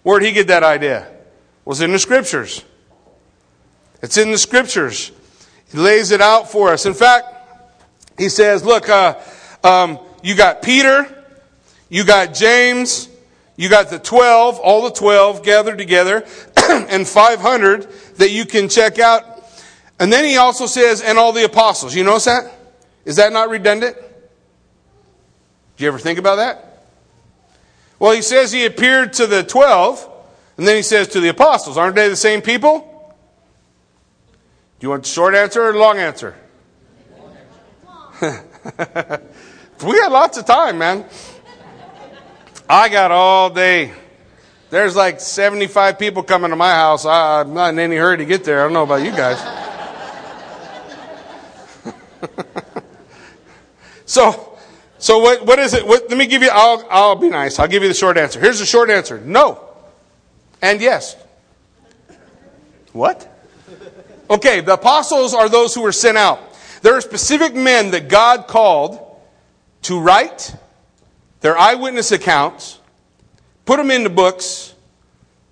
[0.02, 1.08] Where'd he get that idea?
[1.64, 2.62] was in the scriptures.
[4.02, 5.10] It's in the scriptures.
[5.72, 6.84] He lays it out for us.
[6.84, 7.28] In fact,
[8.18, 9.18] he says, look, uh,
[9.62, 11.06] um, you got Peter,
[11.90, 13.10] you got James,
[13.56, 16.24] you got the 12, all the 12 gathered together,
[16.56, 17.82] and 500
[18.16, 19.22] that you can check out.
[20.00, 21.94] And then he also says, and all the apostles.
[21.94, 22.50] You notice that?
[23.04, 23.96] Is that not redundant?
[25.76, 26.86] Do you ever think about that?
[27.98, 30.10] Well, he says he appeared to the 12,
[30.56, 32.80] and then he says to the apostles, aren't they the same people?
[34.80, 36.34] Do you want the short answer or the long answer?
[39.84, 41.04] we had lots of time, man.
[42.68, 43.92] I got all day.
[44.70, 47.04] There's like 75 people coming to my house.
[47.04, 48.60] I, am not in any hurry to get there.
[48.60, 49.38] I don't know about you guys.
[54.06, 54.58] so,
[54.98, 55.86] so what, what is it?
[55.86, 57.58] What, let me give you, I'll, I'll be nice.
[57.58, 58.40] I'll give you the short answer.
[58.40, 59.20] Here's the short answer.
[59.20, 59.64] No
[60.64, 61.14] and yes.
[62.92, 63.30] What?
[64.30, 66.40] Okay, the apostles are those who were sent out.
[66.80, 68.98] There are specific men that God called
[69.84, 70.54] to write
[71.40, 72.78] their eyewitness accounts,
[73.64, 74.74] put them into books,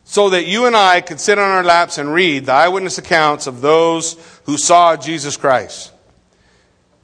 [0.05, 3.47] so that you and I could sit on our laps and read the eyewitness accounts
[3.47, 5.93] of those who saw Jesus Christ.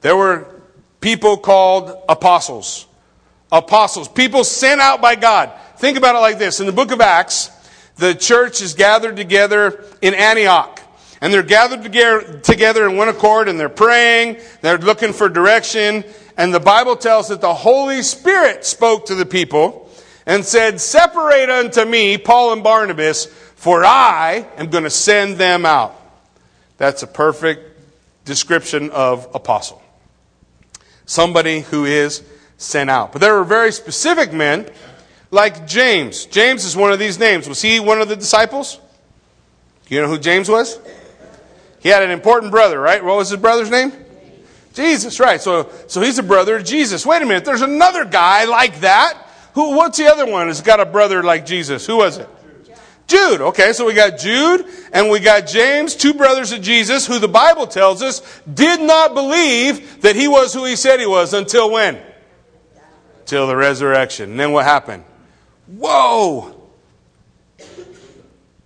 [0.01, 0.61] There were
[1.01, 2.85] people called apostles.
[3.51, 4.07] Apostles.
[4.07, 5.51] People sent out by God.
[5.77, 6.59] Think about it like this.
[6.59, 7.49] In the book of Acts,
[7.95, 10.79] the church is gathered together in Antioch.
[11.21, 16.03] And they're gathered together in one accord and they're praying, they're looking for direction.
[16.39, 19.91] And the Bible tells that the Holy Spirit spoke to the people
[20.25, 25.65] and said, Separate unto me Paul and Barnabas, for I am going to send them
[25.65, 25.99] out.
[26.77, 27.77] That's a perfect
[28.23, 29.81] description of apostle.
[31.05, 32.23] Somebody who is
[32.57, 33.11] sent out.
[33.11, 34.69] But there were very specific men
[35.31, 36.25] like James.
[36.25, 37.49] James is one of these names.
[37.49, 38.79] Was he one of the disciples?
[39.89, 40.79] You know who James was?
[41.81, 43.03] He had an important brother, right?
[43.03, 43.91] What was his brother's name?
[44.73, 45.41] Jesus, right.
[45.41, 47.05] So, so he's a brother of Jesus.
[47.05, 47.45] Wait a minute.
[47.45, 49.27] There's another guy like that.
[49.53, 51.85] Who, what's the other one who's got a brother like Jesus?
[51.85, 52.29] Who was it?
[53.07, 53.41] Jude.
[53.41, 57.27] Okay, so we got Jude and we got James, two brothers of Jesus, who the
[57.27, 61.71] Bible tells us did not believe that he was who he said he was until
[61.71, 61.99] when?
[63.25, 64.31] Till the resurrection.
[64.31, 65.03] And then what happened?
[65.65, 66.58] Whoa!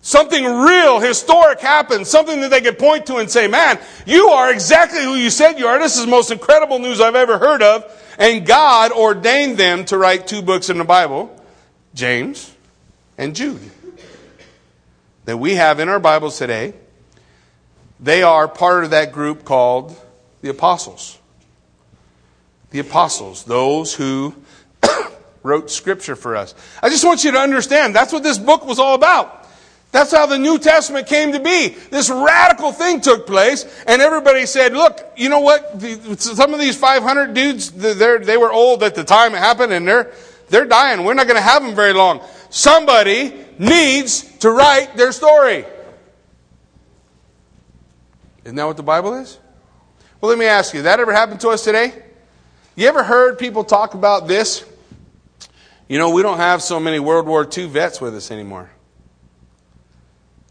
[0.06, 2.06] Something real, historic happened.
[2.06, 5.58] Something that they could point to and say, man, you are exactly who you said
[5.58, 5.80] you are.
[5.80, 7.90] This is the most incredible news I've ever heard of.
[8.20, 11.34] And God ordained them to write two books in the Bible
[11.94, 12.54] James
[13.18, 13.62] and Jude
[15.24, 16.74] that we have in our Bibles today,
[17.98, 19.98] they are part of that group called
[20.42, 21.18] the apostles.
[22.72, 24.36] The apostles, those who
[25.44, 26.54] wrote scripture for us.
[26.82, 29.43] I just want you to understand that's what this book was all about.
[29.94, 31.70] That's how the New Testament came to be.
[31.92, 35.80] This radical thing took place, and everybody said, look, you know what?
[36.20, 40.12] Some of these 500 dudes, they were old at the time it happened, and they're,
[40.50, 41.04] they're dying.
[41.04, 42.22] We're not going to have them very long.
[42.50, 45.64] Somebody needs to write their story.
[48.46, 49.38] Isn't that what the Bible is?
[50.20, 51.94] Well, let me ask you, that ever happened to us today?
[52.76, 54.66] You ever heard people talk about this?
[55.88, 58.72] You know, we don't have so many World War II vets with us anymore.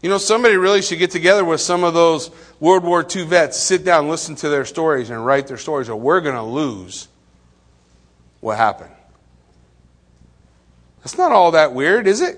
[0.03, 3.57] You know, somebody really should get together with some of those World War II vets,
[3.57, 7.07] sit down, listen to their stories, and write their stories, or we're going to lose
[8.41, 8.91] what happened.
[10.99, 12.37] That's not all that weird, is it?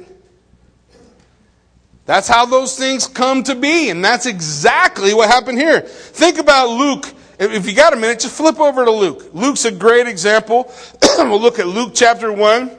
[2.06, 5.82] That's how those things come to be, and that's exactly what happened here.
[5.82, 7.12] Think about Luke.
[7.40, 9.32] If you got a minute, just flip over to Luke.
[9.34, 10.72] Luke's a great example.
[11.18, 12.70] we'll look at Luke chapter 1,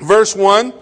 [0.00, 0.72] verse 1.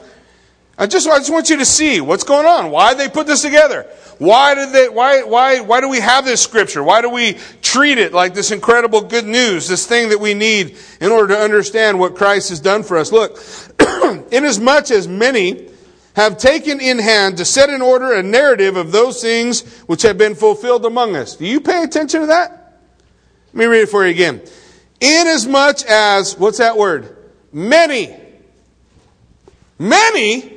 [0.78, 2.70] I just, I just want you to see what's going on.
[2.70, 3.84] Why did they put this together?
[4.18, 6.82] Why did they, why, why, why do we have this scripture?
[6.82, 10.76] Why do we treat it like this incredible good news, this thing that we need
[11.00, 13.10] in order to understand what Christ has done for us?
[13.10, 13.38] Look,
[14.30, 15.68] inasmuch as many
[16.14, 20.18] have taken in hand to set in order a narrative of those things which have
[20.18, 21.36] been fulfilled among us.
[21.36, 22.80] Do you pay attention to that?
[23.48, 24.42] Let me read it for you again.
[25.00, 27.16] Inasmuch as, what's that word?
[27.52, 28.14] Many.
[29.78, 30.55] Many?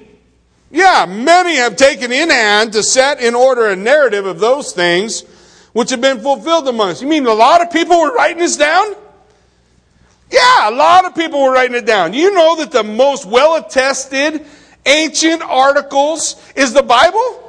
[0.72, 5.24] Yeah, many have taken in hand to set in order a narrative of those things
[5.74, 7.02] which have been fulfilled among us.
[7.02, 8.94] You mean a lot of people were writing this down?
[10.32, 12.14] Yeah, a lot of people were writing it down.
[12.14, 14.46] You know that the most well attested
[14.86, 17.46] ancient articles is the Bible?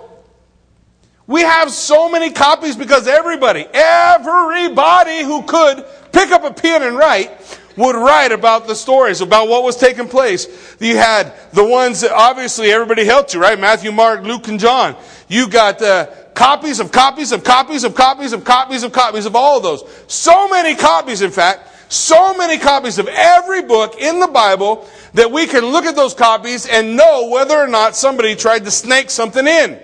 [1.27, 6.97] We have so many copies because everybody, everybody who could pick up a pen and
[6.97, 7.31] write
[7.81, 10.77] would write about the stories, about what was taking place.
[10.79, 13.59] You had the ones that obviously everybody helped you, right?
[13.59, 14.97] Matthew, Mark, Luke, and John.
[15.29, 19.35] You got uh, copies of copies of copies of copies of copies of copies of
[19.35, 19.83] all of those.
[20.07, 25.33] So many copies, in fact, so many copies of every book in the Bible that
[25.33, 29.11] we can look at those copies and know whether or not somebody tried to snake
[29.11, 29.81] something in.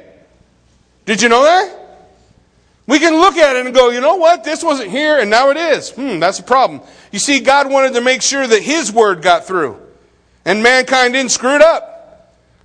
[1.06, 1.85] Did you know that?
[2.86, 4.44] We can look at it and go, you know what?
[4.44, 5.90] This wasn't here and now it is.
[5.90, 6.82] Hmm, that's a problem.
[7.10, 9.80] You see, God wanted to make sure that His word got through
[10.44, 11.94] and mankind didn't screw it up.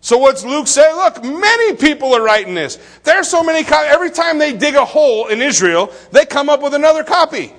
[0.01, 0.91] So what's Luke say?
[0.93, 2.77] Look, many people are writing this.
[3.03, 3.91] There's so many copies.
[3.91, 7.53] Every time they dig a hole in Israel, they come up with another copy.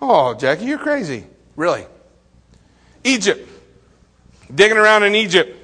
[0.00, 1.24] Oh, Jackie, you're crazy.
[1.56, 1.84] Really?
[3.04, 3.46] Egypt.
[4.54, 5.56] Digging around in Egypt.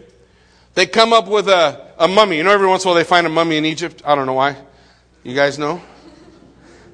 [0.74, 2.36] They come up with a, a mummy.
[2.36, 4.02] You know, every once in a while they find a mummy in Egypt.
[4.04, 4.56] I don't know why.
[5.26, 5.82] You guys know?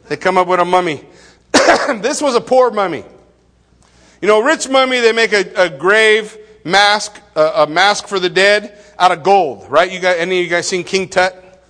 [0.08, 1.04] They come up with a mummy.
[1.52, 3.04] this was a poor mummy.
[4.22, 8.30] You know, rich mummy, they make a, a grave mask, a, a, mask for the
[8.30, 9.92] dead out of gold, right?
[9.92, 11.62] You got any of you guys seen King Tut?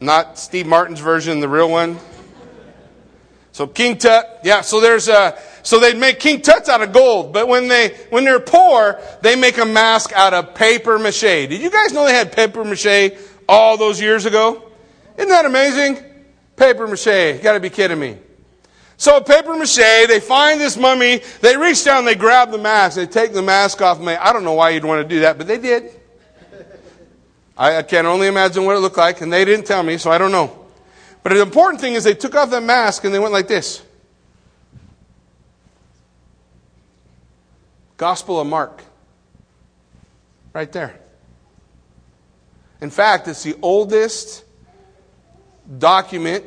[0.00, 2.00] Not Steve Martin's version, the real one.
[3.52, 4.62] So King Tut, yeah.
[4.62, 8.24] So there's a so they make King Tuts out of gold, but when they when
[8.24, 11.20] they're poor, they make a mask out of paper mache.
[11.20, 13.12] Did you guys know they had paper mache
[13.48, 14.65] all those years ago?
[15.16, 16.02] Isn't that amazing?
[16.56, 17.36] Paper mache.
[17.36, 18.18] You got to be kidding me.
[18.96, 23.06] So paper mache, they find this mummy, they reach down, they grab the mask, they
[23.06, 24.00] take the mask off.
[24.00, 25.90] I don't know why you'd want to do that, but they did.
[27.58, 30.10] I, I can only imagine what it looked like, and they didn't tell me, so
[30.10, 30.66] I don't know.
[31.22, 33.82] But the important thing is they took off that mask and they went like this.
[37.96, 38.82] Gospel of Mark.
[40.52, 40.98] Right there.
[42.80, 44.44] In fact, it's the oldest
[45.78, 46.44] document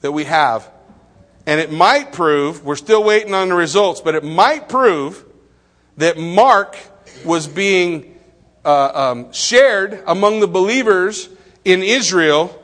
[0.00, 0.70] that we have.
[1.46, 5.24] And it might prove, we're still waiting on the results, but it might prove
[5.98, 6.76] that Mark
[7.24, 8.18] was being
[8.64, 11.28] uh, um, shared among the believers
[11.64, 12.60] in Israel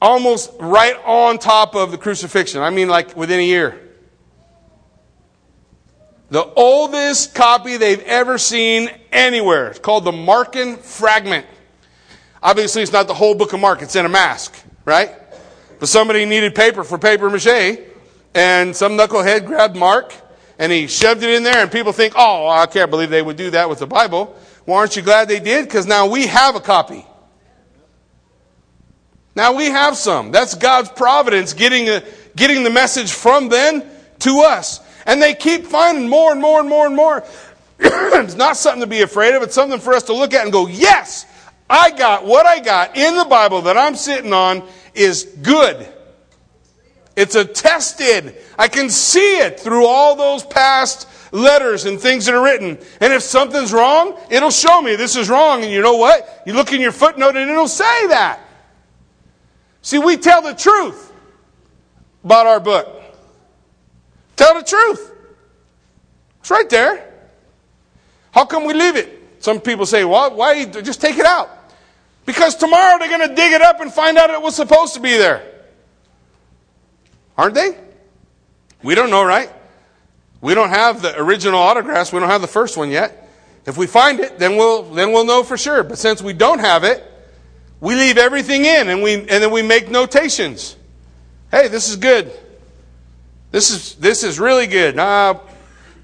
[0.00, 2.62] almost right on top of the crucifixion.
[2.62, 3.78] I mean, like within a year.
[6.30, 9.68] The oldest copy they've ever seen anywhere.
[9.68, 11.46] It's called the Markan Fragment.
[12.42, 15.10] Obviously, it's not the whole book of Mark, it's in a mask, right?
[15.78, 17.78] But somebody needed paper for paper mache,
[18.34, 20.14] and some knucklehead grabbed Mark
[20.60, 23.38] and he shoved it in there, and people think, oh, I can't believe they would
[23.38, 24.36] do that with the Bible.
[24.66, 25.64] Well, aren't you glad they did?
[25.64, 27.06] Because now we have a copy.
[29.34, 30.32] Now we have some.
[30.32, 32.02] That's God's providence getting, a,
[32.36, 33.82] getting the message from them
[34.18, 34.80] to us.
[35.06, 37.24] And they keep finding more and more and more and more.
[37.78, 39.42] it's not something to be afraid of.
[39.42, 41.24] It's something for us to look at and go, yes,
[41.70, 45.88] I got what I got in the Bible that I'm sitting on is good.
[47.14, 48.36] It's attested.
[48.58, 52.76] I can see it through all those past letters and things that are written.
[53.00, 55.62] And if something's wrong, it'll show me this is wrong.
[55.62, 56.42] And you know what?
[56.44, 58.40] You look in your footnote and it'll say that.
[59.82, 61.12] See, we tell the truth
[62.24, 63.00] about our book.
[64.34, 65.14] Tell the truth.
[66.40, 67.06] It's right there.
[68.32, 69.18] How come we leave it?
[69.38, 71.58] Some people say, well, why just take it out?
[72.30, 75.00] Because tomorrow they're going to dig it up and find out it was supposed to
[75.00, 75.44] be there.
[77.36, 77.76] Aren't they?
[78.84, 79.50] We don't know, right?
[80.40, 82.12] We don't have the original autographs.
[82.12, 83.28] We don't have the first one yet.
[83.66, 85.82] If we find it, then we'll, then we'll know for sure.
[85.82, 87.04] But since we don't have it,
[87.80, 90.76] we leave everything in and, we, and then we make notations.
[91.50, 92.30] Hey, this is good.
[93.50, 94.96] This is, this is really good.
[94.96, 95.40] Uh,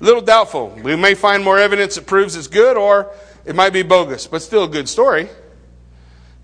[0.01, 0.71] little doubtful.
[0.71, 3.13] We may find more evidence that proves it's good or
[3.45, 5.29] it might be bogus, but still a good story.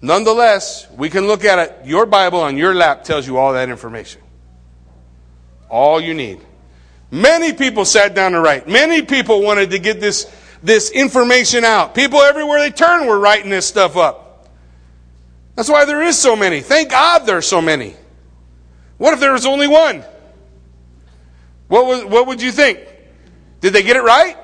[0.03, 1.87] Nonetheless, we can look at it.
[1.87, 4.21] Your Bible on your lap tells you all that information.
[5.71, 6.41] All you need.
[7.13, 8.67] Many people sat down to write.
[8.67, 11.95] Many people wanted to get this, this information out.
[11.95, 14.49] People everywhere they turn were writing this stuff up.
[15.55, 16.63] That's why there is so many.
[16.63, 17.95] Thank God there's so many.
[18.99, 20.03] What if there was only one?
[21.69, 22.81] What, was, what would you think?
[23.61, 24.37] Did they get it right?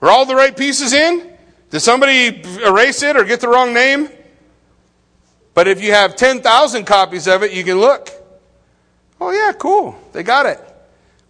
[0.00, 1.30] Were all the right pieces in?
[1.70, 4.08] Did somebody erase it or get the wrong name?
[5.54, 8.10] But if you have 10,000 copies of it, you can look.
[9.20, 9.96] Oh, yeah, cool.
[10.12, 10.60] They got it.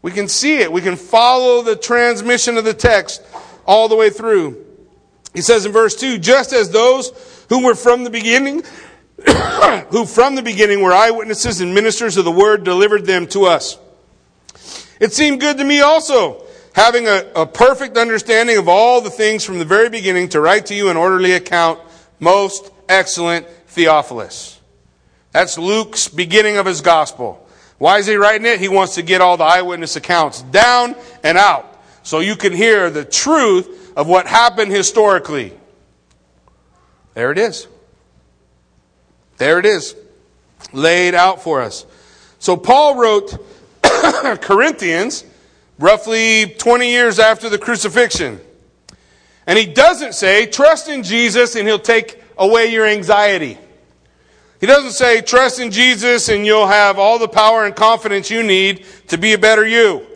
[0.02, 0.72] We can see it.
[0.72, 3.22] We can follow the transmission of the text
[3.66, 4.64] all the way through.
[5.34, 7.12] He says in verse 2 just as those
[7.48, 8.62] who were from the beginning,
[9.90, 13.78] who from the beginning were eyewitnesses and ministers of the word, delivered them to us.
[15.00, 19.44] It seemed good to me also, having a, a perfect understanding of all the things
[19.44, 21.80] from the very beginning, to write to you an orderly account,
[22.20, 24.60] most excellent Theophilus.
[25.32, 27.44] That's Luke's beginning of his gospel.
[27.78, 28.60] Why is he writing it?
[28.60, 32.88] He wants to get all the eyewitness accounts down and out so you can hear
[32.88, 35.52] the truth of what happened historically.
[37.14, 37.66] There it is.
[39.38, 39.96] There it is.
[40.72, 41.84] Laid out for us.
[42.38, 43.36] So Paul wrote
[44.40, 45.24] Corinthians
[45.78, 48.40] roughly 20 years after the crucifixion.
[49.46, 53.58] And he doesn't say, trust in Jesus and he'll take away your anxiety.
[54.64, 58.42] He doesn't say, trust in Jesus and you'll have all the power and confidence you
[58.42, 60.06] need to be a better you.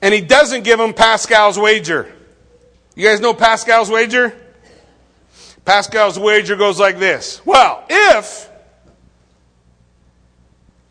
[0.00, 2.14] And he doesn't give him Pascal's wager.
[2.94, 4.40] You guys know Pascal's wager?
[5.64, 7.44] Pascal's wager goes like this.
[7.44, 8.48] Well, if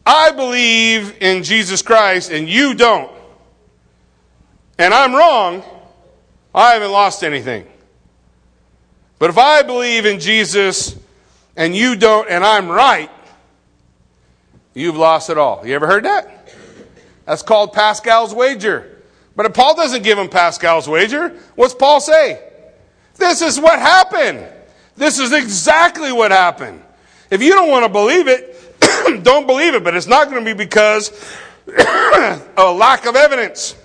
[0.06, 3.10] I believe in Jesus Christ and you don't,
[4.78, 5.64] and I'm wrong,
[6.54, 7.66] I haven't lost anything.
[9.18, 10.98] But if I believe in Jesus
[11.60, 13.12] and you don't and I'm right,
[14.74, 15.68] you've lost it all.
[15.68, 16.56] You ever heard that?
[17.26, 18.98] That's called Pascal's wager.
[19.36, 22.42] But if Paul doesn't give him Pascal's wager, what's Paul say?
[23.18, 24.48] This is what happened.
[24.96, 26.82] This is exactly what happened.
[27.30, 30.56] If you don't want to believe it, don't believe it, but it's not going to
[30.56, 31.12] be because
[31.68, 33.76] a lack of evidence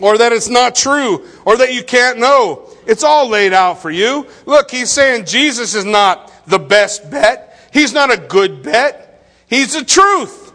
[0.00, 2.68] or that it's not true or that you can't know.
[2.88, 4.26] It's all laid out for you.
[4.46, 7.58] Look, he's saying Jesus is not the best bet.
[7.72, 9.26] He's not a good bet.
[9.48, 10.52] He's the truth.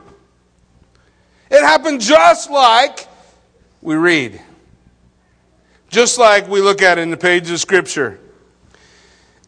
[1.49, 3.07] It happened just like
[3.81, 4.41] we read.
[5.89, 8.19] Just like we look at in the pages of Scripture.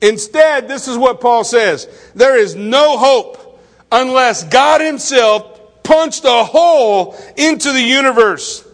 [0.02, 3.60] Instead, this is what Paul says there is no hope
[3.92, 8.68] unless God Himself punched a hole into the universe.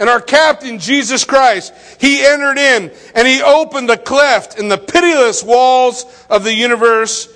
[0.00, 4.78] And our captain, Jesus Christ, He entered in and He opened the cleft in the
[4.78, 7.28] pitiless walls of the universe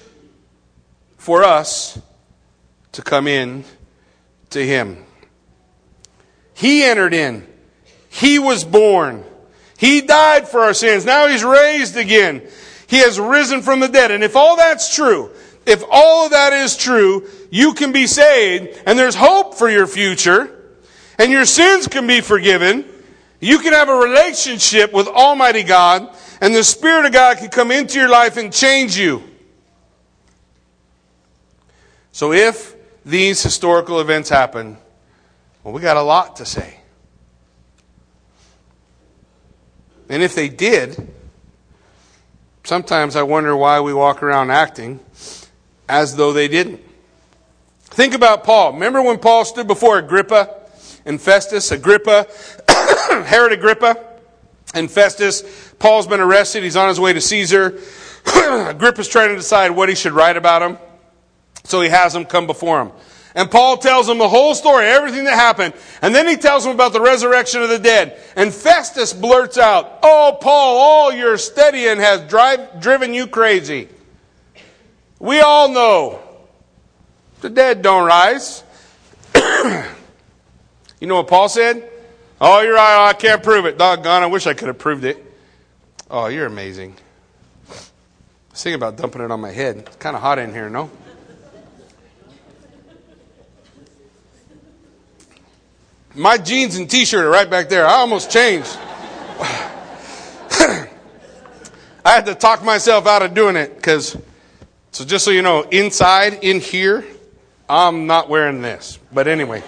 [1.18, 2.00] for us
[2.92, 3.64] to come in
[4.50, 5.04] to Him.
[6.54, 7.46] He entered in.
[8.08, 9.24] He was born.
[9.76, 11.04] He died for our sins.
[11.04, 12.48] Now He's raised again.
[12.86, 14.10] He has risen from the dead.
[14.10, 15.30] And if all that's true,
[15.66, 19.86] if all of that is true, you can be saved and there's hope for your
[19.86, 20.53] future
[21.18, 22.84] and your sins can be forgiven.
[23.40, 27.70] You can have a relationship with Almighty God and the Spirit of God can come
[27.70, 29.22] into your life and change you.
[32.12, 34.78] So if these historical events happen,
[35.62, 36.80] well, we got a lot to say.
[40.08, 41.12] And if they did,
[42.62, 45.00] sometimes I wonder why we walk around acting
[45.88, 46.80] as though they didn't.
[47.84, 48.74] Think about Paul.
[48.74, 50.63] Remember when Paul stood before Agrippa
[51.04, 51.70] and Festus?
[51.70, 52.26] Agrippa,
[53.26, 54.02] Herod Agrippa
[54.74, 55.42] and Festus.
[55.78, 56.62] Paul's been arrested.
[56.62, 57.78] He's on his way to Caesar.
[58.26, 60.78] Agrippa's trying to decide what he should write about him.
[61.64, 62.92] So he has him come before him.
[63.36, 65.74] And Paul tells him the whole story, everything that happened.
[66.02, 68.20] And then he tells him about the resurrection of the dead.
[68.36, 73.88] And Festus blurts out, Oh, Paul, all your studying has drive, driven you crazy.
[75.18, 76.20] We all know
[77.40, 78.62] the dead don't rise.
[81.04, 81.86] you know what Paul said?
[82.40, 83.04] Oh, you're right.
[83.04, 83.76] Oh, I can't prove it.
[83.76, 85.22] Doggone, I wish I could have proved it.
[86.10, 86.96] Oh, you're amazing.
[87.68, 87.72] I
[88.50, 89.76] was thinking about dumping it on my head.
[89.80, 90.90] It's kind of hot in here, no?
[96.14, 97.86] My jeans and t shirt are right back there.
[97.86, 98.74] I almost changed.
[100.58, 100.88] I
[102.06, 104.16] had to talk myself out of doing it because,
[104.90, 107.04] so just so you know, inside, in here,
[107.68, 108.98] I'm not wearing this.
[109.12, 109.62] But anyway.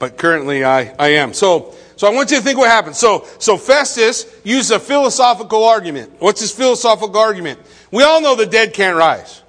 [0.00, 1.32] But currently I, I am.
[1.32, 2.96] So, so I want you to think what happened.
[2.96, 6.14] So, so Festus used a philosophical argument.
[6.18, 7.60] What's his philosophical argument?
[7.92, 9.42] We all know the dead can't rise.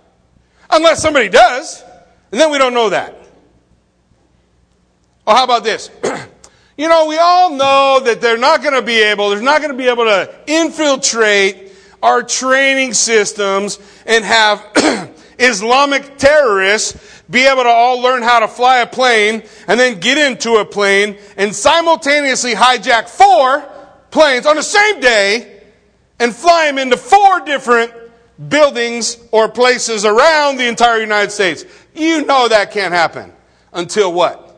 [0.69, 1.81] Unless somebody does.
[2.31, 3.15] And then we don't know that.
[5.25, 5.89] Oh, how about this?
[6.77, 9.71] you know, we all know that they're not going to be able, they're not going
[9.71, 11.71] to be able to infiltrate
[12.03, 14.65] our training systems and have
[15.39, 20.17] Islamic terrorists be able to all learn how to fly a plane and then get
[20.17, 23.67] into a plane and simultaneously hijack four
[24.11, 25.61] planes on the same day
[26.19, 27.91] and fly them into four different
[28.49, 31.65] buildings or places around the entire United States.
[31.95, 33.34] You know that can't happen.
[33.73, 34.51] Until what?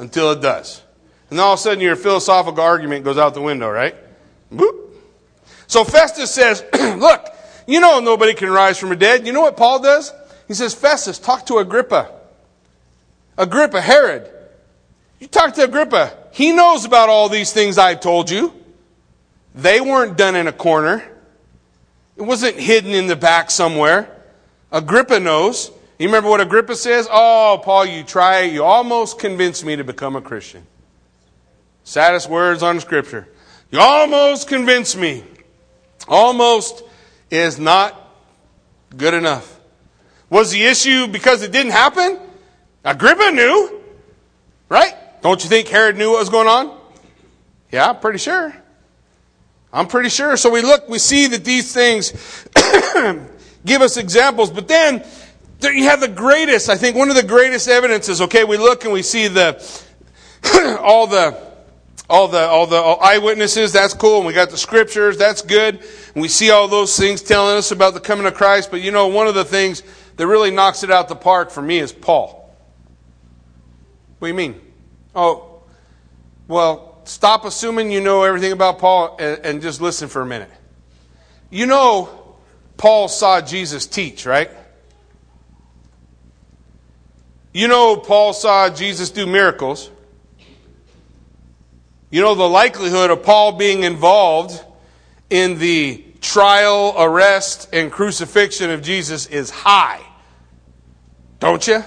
[0.00, 0.82] until it does.
[1.30, 3.94] And all of a sudden your philosophical argument goes out the window, right?
[4.52, 4.88] Boop.
[5.66, 7.24] So Festus says, look,
[7.68, 9.26] you know nobody can rise from the dead.
[9.26, 10.12] You know what Paul does?
[10.50, 12.10] He says, Festus, talk to Agrippa.
[13.38, 14.28] Agrippa, Herod.
[15.20, 16.12] You talk to Agrippa.
[16.32, 18.52] He knows about all these things I've told you.
[19.54, 21.08] They weren't done in a corner.
[22.16, 24.10] It wasn't hidden in the back somewhere.
[24.72, 25.70] Agrippa knows.
[26.00, 27.06] You remember what Agrippa says?
[27.08, 30.66] Oh, Paul, you try, you almost convinced me to become a Christian.
[31.84, 33.28] Saddest words on Scripture.
[33.70, 35.22] You almost convinced me.
[36.08, 36.82] Almost
[37.30, 37.96] is not
[38.96, 39.59] good enough.
[40.30, 42.18] Was the issue because it didn't happen?
[42.84, 43.82] Agrippa knew,
[44.68, 44.94] right?
[45.22, 46.78] Don't you think Herod knew what was going on?
[47.70, 48.54] Yeah, I'm pretty sure.
[49.72, 50.36] I'm pretty sure.
[50.36, 52.12] So we look, we see that these things
[53.64, 55.04] give us examples, but then
[55.62, 58.20] you have the greatest, I think, one of the greatest evidences.
[58.22, 59.60] Okay, we look and we see the
[60.80, 61.50] all the
[62.08, 63.72] all the all the eyewitnesses.
[63.72, 65.16] That's cool, and we got the scriptures.
[65.16, 65.76] That's good.
[66.14, 68.70] And we see all those things telling us about the coming of Christ.
[68.70, 69.82] But you know, one of the things
[70.20, 72.54] that really knocks it out the park for me is Paul.
[74.18, 74.60] What do you mean?
[75.14, 75.62] Oh,
[76.46, 80.50] well, stop assuming you know everything about Paul and, and just listen for a minute.
[81.48, 82.36] You know,
[82.76, 84.50] Paul saw Jesus teach, right?
[87.54, 89.90] You know, Paul saw Jesus do miracles.
[92.10, 94.62] You know, the likelihood of Paul being involved
[95.30, 100.02] in the trial, arrest, and crucifixion of Jesus is high.
[101.40, 101.82] Don't you?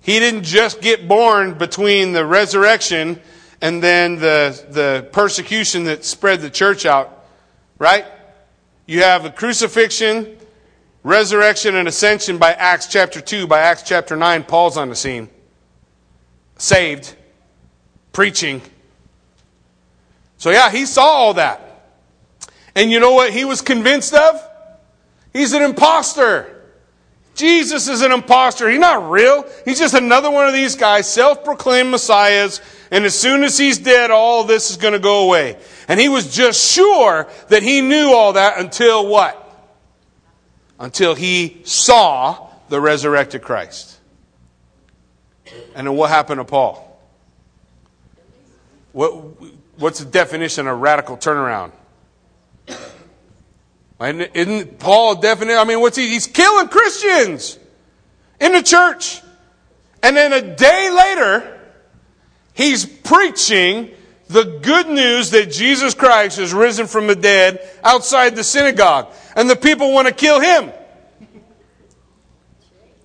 [0.00, 3.20] He didn't just get born between the resurrection
[3.60, 7.26] and then the, the persecution that spread the church out,
[7.78, 8.06] right?
[8.86, 10.36] You have the crucifixion,
[11.06, 13.46] Resurrection and ascension by Acts chapter 2.
[13.46, 15.28] By Acts chapter 9, Paul's on the scene.
[16.58, 17.14] Saved.
[18.12, 18.60] Preaching.
[20.36, 21.62] So, yeah, he saw all that.
[22.74, 24.50] And you know what he was convinced of?
[25.32, 26.55] He's an impostor.
[27.36, 28.68] Jesus is an impostor.
[28.68, 29.44] He's not real.
[29.66, 32.62] He's just another one of these guys, self proclaimed messiahs.
[32.90, 35.58] And as soon as he's dead, all this is going to go away.
[35.86, 39.42] And he was just sure that he knew all that until what?
[40.78, 43.98] Until he saw the resurrected Christ.
[45.74, 46.82] And then what happened to Paul?
[48.92, 49.10] What,
[49.76, 51.72] what's the definition of radical turnaround?
[54.00, 55.54] Isn't Paul definite?
[55.54, 56.08] I mean, what's he?
[56.08, 57.58] He's killing Christians
[58.40, 59.22] in the church.
[60.02, 61.60] And then a day later,
[62.52, 63.90] he's preaching
[64.28, 69.08] the good news that Jesus Christ has risen from the dead outside the synagogue.
[69.34, 70.72] And the people want to kill him.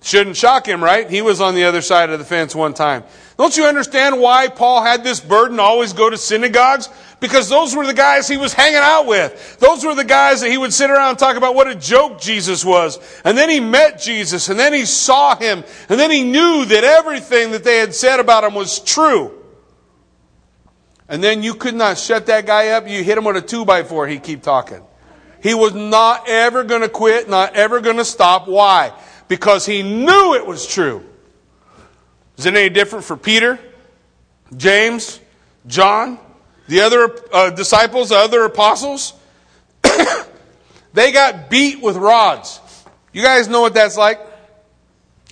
[0.02, 1.08] Shouldn't shock him, right?
[1.08, 3.04] He was on the other side of the fence one time.
[3.38, 6.88] Don't you understand why Paul had this burden always go to synagogues?
[7.22, 9.56] Because those were the guys he was hanging out with.
[9.60, 12.20] Those were the guys that he would sit around and talk about what a joke
[12.20, 12.98] Jesus was.
[13.24, 16.82] And then he met Jesus, and then he saw him, and then he knew that
[16.82, 19.38] everything that they had said about him was true.
[21.08, 22.88] And then you could not shut that guy up.
[22.88, 24.82] You hit him with a two by four, he'd keep talking.
[25.40, 28.48] He was not ever going to quit, not ever going to stop.
[28.48, 28.92] Why?
[29.28, 31.06] Because he knew it was true.
[32.36, 33.60] Is it any different for Peter,
[34.56, 35.20] James,
[35.68, 36.18] John,
[36.68, 39.14] the other uh, disciples, the other apostles?
[40.92, 42.60] they got beat with rods.
[43.12, 44.20] You guys know what that's like?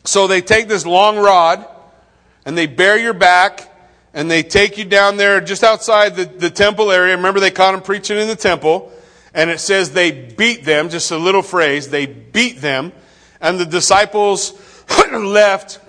[0.04, 1.66] So they take this long rod
[2.44, 3.70] and they bear your back
[4.12, 7.16] and they take you down there just outside the, the temple area.
[7.16, 8.92] Remember, they caught him preaching in the temple.
[9.32, 12.92] And it says they beat them, just a little phrase, they beat them.
[13.40, 14.52] And the disciples
[15.12, 15.79] left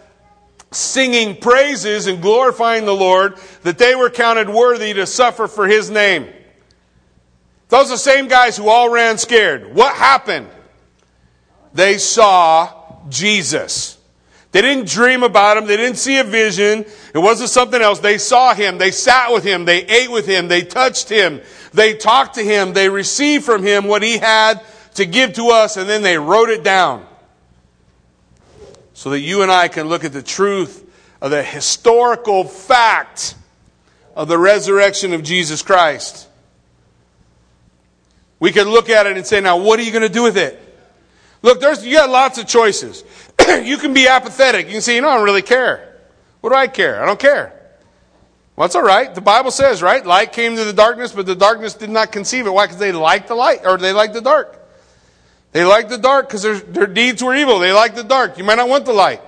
[0.71, 5.89] singing praises and glorifying the Lord that they were counted worthy to suffer for his
[5.89, 6.27] name.
[7.69, 9.75] Those are the same guys who all ran scared.
[9.75, 10.47] What happened?
[11.73, 13.97] They saw Jesus.
[14.51, 15.65] They didn't dream about him.
[15.65, 16.85] They didn't see a vision.
[17.13, 17.99] It wasn't something else.
[17.99, 18.77] They saw him.
[18.77, 19.63] They sat with him.
[19.63, 20.49] They ate with him.
[20.49, 21.39] They touched him.
[21.73, 22.73] They talked to him.
[22.73, 24.61] They received from him what he had
[24.95, 27.05] to give to us, and then they wrote it down
[29.01, 30.87] so that you and I can look at the truth
[31.23, 33.33] of the historical fact
[34.15, 36.27] of the resurrection of Jesus Christ.
[38.39, 40.37] We can look at it and say, now, what are you going to do with
[40.37, 40.61] it?
[41.41, 43.03] Look, there's, you got lots of choices.
[43.63, 44.67] you can be apathetic.
[44.67, 45.97] You can say, you know, I don't really care.
[46.41, 47.01] What do I care?
[47.01, 47.59] I don't care.
[48.55, 49.15] Well, that's all right.
[49.15, 50.05] The Bible says, right?
[50.05, 52.51] Light came to the darkness, but the darkness did not conceive it.
[52.51, 52.67] Why?
[52.67, 54.60] Because they liked the light, or they liked the dark.
[55.51, 57.59] They liked the dark because their, their deeds were evil.
[57.59, 58.37] They liked the dark.
[58.37, 59.21] You might not want the light.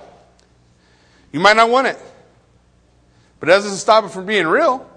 [1.32, 1.98] You might not want it.
[3.40, 4.88] But it doesn't stop it from being real.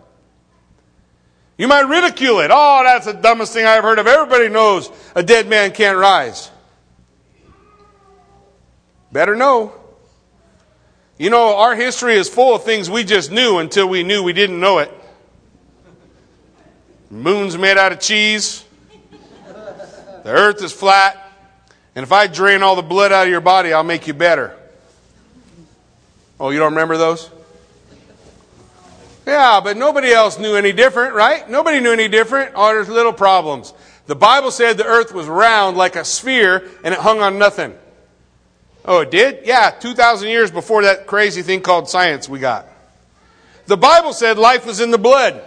[1.57, 2.51] You might ridicule it.
[2.53, 4.07] Oh, that's the dumbest thing I've heard of.
[4.07, 6.51] Everybody knows a dead man can't rise.
[9.11, 9.73] Better know.
[11.17, 14.33] You know, our history is full of things we just knew until we knew we
[14.33, 14.91] didn't know it.
[17.09, 18.63] Moon's made out of cheese.
[20.27, 21.15] The earth is flat.
[21.95, 24.53] And if I drain all the blood out of your body, I'll make you better.
[26.37, 27.29] Oh, you don't remember those?
[29.25, 31.49] Yeah, but nobody else knew any different, right?
[31.49, 32.51] Nobody knew any different.
[32.55, 33.73] Oh, there's little problems.
[34.07, 37.73] The Bible said the earth was round like a sphere and it hung on nothing.
[38.83, 39.45] Oh, it did?
[39.45, 42.67] Yeah, 2,000 years before that crazy thing called science we got.
[43.67, 45.41] The Bible said life was in the blood.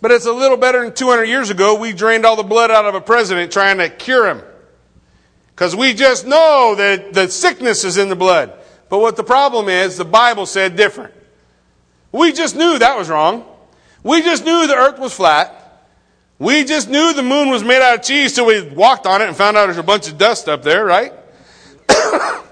[0.00, 1.74] But it's a little better than 200 years ago.
[1.74, 4.42] We drained all the blood out of a president trying to cure him.
[5.50, 8.52] Because we just know that the sickness is in the blood.
[8.88, 11.14] But what the problem is, the Bible said different.
[12.12, 13.44] We just knew that was wrong.
[14.02, 15.54] We just knew the earth was flat.
[16.38, 19.26] We just knew the moon was made out of cheese till we walked on it
[19.26, 21.12] and found out there's a bunch of dust up there, right?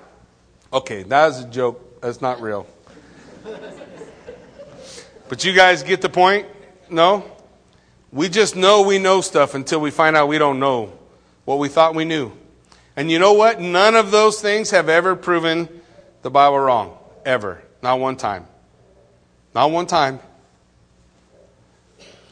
[0.73, 2.01] okay, that was a joke.
[2.03, 2.67] That's not real.
[5.29, 6.47] But you guys get the point?
[6.91, 7.36] No?
[8.17, 10.91] We just know we know stuff until we find out we don't know
[11.45, 12.33] what we thought we knew.
[12.97, 13.61] And you know what?
[13.61, 15.69] None of those things have ever proven
[16.23, 16.97] the Bible wrong.
[17.27, 17.63] Ever.
[17.83, 18.47] Not one time.
[19.55, 20.19] Not one time.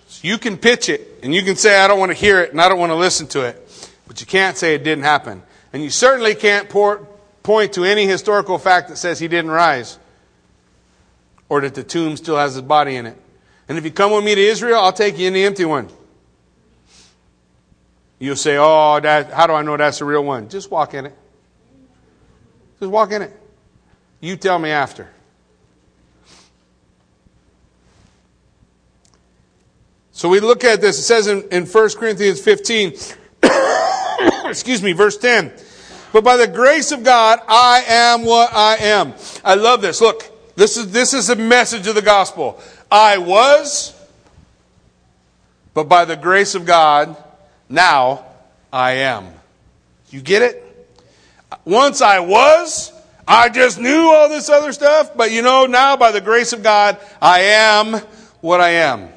[0.09, 2.53] So you can pitch it and you can say, I don't want to hear it
[2.53, 3.91] and I don't want to listen to it.
[4.09, 5.43] But you can't say it didn't happen.
[5.75, 7.07] And you certainly can't pour,
[7.43, 9.99] point to any historical fact that says he didn't rise
[11.51, 13.19] or that the tomb still has his body in it.
[13.69, 15.89] And if you come with me to Israel, I'll take you in the empty one.
[18.19, 20.49] You'll say, Oh, that, how do I know that's the real one?
[20.49, 21.17] Just walk in it.
[22.81, 23.41] Just walk in it.
[24.21, 25.11] You tell me after.
[30.13, 30.99] So we look at this.
[30.99, 32.95] It says in, in 1 Corinthians 15,
[34.45, 35.53] excuse me, verse 10.
[36.13, 39.15] But by the grace of God, I am what I am.
[39.45, 40.01] I love this.
[40.01, 42.63] Look, this is, this is the message of the gospel.
[42.95, 43.93] I was,
[45.75, 47.17] but by the grace of God,
[47.69, 48.25] now
[48.73, 49.33] I am.
[50.11, 50.61] You get it?
[51.65, 52.93] Once I was,
[53.27, 56.63] I just knew all this other stuff, but you know, now by the grace of
[56.63, 57.95] God, I am
[58.41, 59.09] what I am.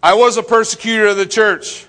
[0.00, 1.84] I was a persecutor of the church,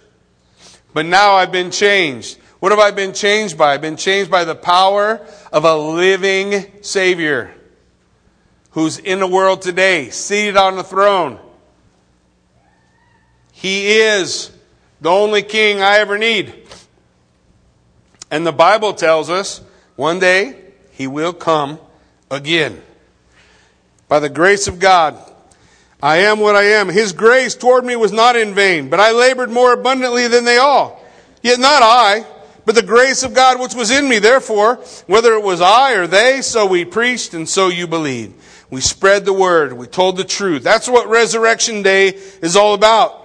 [0.91, 2.39] but now I've been changed.
[2.59, 3.75] What have I been changed by?
[3.75, 7.53] I've been changed by the power of a living Savior
[8.73, 11.39] who's in the world today, seated on the throne.
[13.51, 14.51] He is
[14.99, 16.53] the only king I ever need.
[18.29, 19.61] And the Bible tells us
[19.95, 20.59] one day
[20.91, 21.79] he will come
[22.31, 22.81] again.
[24.07, 25.17] By the grace of God,
[26.01, 26.89] I am what I am.
[26.89, 30.57] His grace toward me was not in vain, but I labored more abundantly than they
[30.57, 31.01] all.
[31.41, 32.25] Yet not I,
[32.65, 34.19] but the grace of God which was in me.
[34.19, 34.75] Therefore,
[35.07, 38.33] whether it was I or they, so we preached and so you believed.
[38.73, 39.73] We spread the word.
[39.73, 40.63] We told the truth.
[40.63, 43.19] That's what Resurrection Day is all about.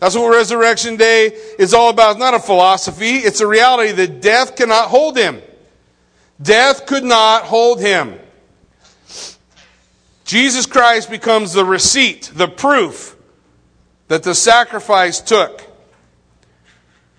[0.00, 1.26] That's what Resurrection Day
[1.60, 2.10] is all about.
[2.10, 3.18] It's not a philosophy.
[3.18, 5.40] It's a reality that death cannot hold him.
[6.42, 8.18] Death could not hold him.
[10.24, 13.14] Jesus Christ becomes the receipt, the proof
[14.08, 15.62] that the sacrifice took.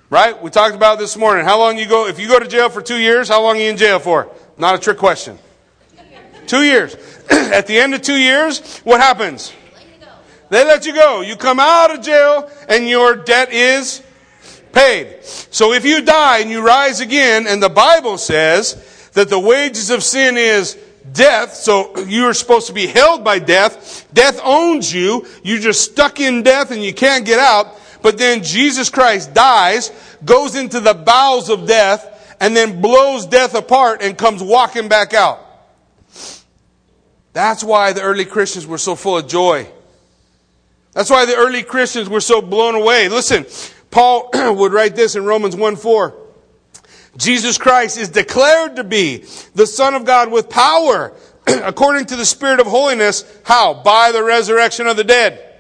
[0.10, 0.44] Right?
[0.44, 1.46] We talked about this morning.
[1.46, 3.62] How long you go, if you go to jail for two years, how long are
[3.62, 4.30] you in jail for?
[4.58, 5.40] Not a trick question.
[6.48, 6.96] Two years.
[7.30, 9.54] At the end of two years, what happens?
[10.50, 11.22] They let you go.
[11.22, 14.04] You come out of jail and your debt is
[14.72, 15.24] paid.
[15.24, 19.90] So if you die and you rise again, and the Bible says that the wages
[19.90, 20.78] of sin is
[21.14, 24.08] death, so you're supposed to be held by death.
[24.14, 25.26] Death owns you.
[25.44, 27.80] You're just stuck in death and you can't get out.
[28.02, 29.92] But then Jesus Christ dies,
[30.24, 35.14] goes into the bowels of death, and then blows death apart and comes walking back
[35.14, 35.45] out.
[37.36, 39.68] That's why the early Christians were so full of joy.
[40.94, 43.10] That's why the early Christians were so blown away.
[43.10, 43.46] Listen,
[43.92, 46.16] Paul would write this in Romans 1 4.
[47.18, 51.12] Jesus Christ is declared to be the Son of God with power
[51.48, 53.26] according to the Spirit of holiness.
[53.44, 53.74] How?
[53.84, 55.58] By the resurrection of the dead.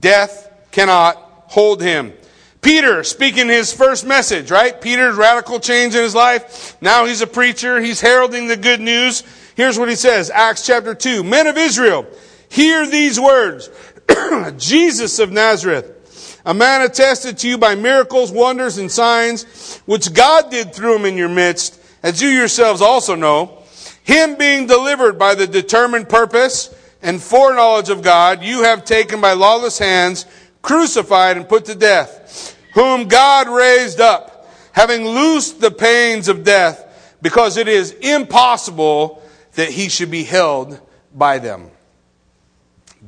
[0.00, 1.14] Death cannot
[1.46, 2.14] hold him.
[2.62, 4.80] Peter speaking his first message, right?
[4.80, 6.76] Peter's radical change in his life.
[6.82, 7.80] Now he's a preacher.
[7.80, 9.22] He's heralding the good news.
[9.54, 11.22] Here's what he says, Acts chapter 2.
[11.24, 12.06] Men of Israel,
[12.48, 13.70] hear these words.
[14.56, 15.96] Jesus of Nazareth
[16.44, 21.04] a man attested to you by miracles, wonders, and signs, which God did through him
[21.04, 23.58] in your midst, as you yourselves also know.
[24.02, 29.34] Him being delivered by the determined purpose and foreknowledge of God, you have taken by
[29.34, 30.26] lawless hands,
[30.62, 37.16] crucified and put to death, whom God raised up, having loosed the pains of death,
[37.20, 39.19] because it is impossible
[39.54, 40.80] that he should be held
[41.14, 41.70] by them.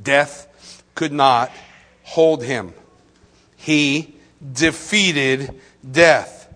[0.01, 1.51] Death could not
[2.03, 2.73] hold him
[3.63, 4.13] he
[4.51, 6.53] defeated death.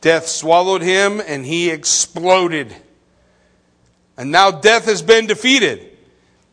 [0.00, 2.74] Death swallowed him and he exploded.
[4.16, 5.96] And now death has been defeated.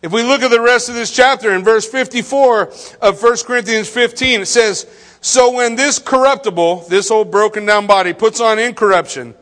[0.03, 2.71] If we look at the rest of this chapter in verse 54
[3.01, 4.85] of 1 Corinthians 15, it says,
[5.19, 9.33] So when this corruptible, this old broken down body, puts on incorruption,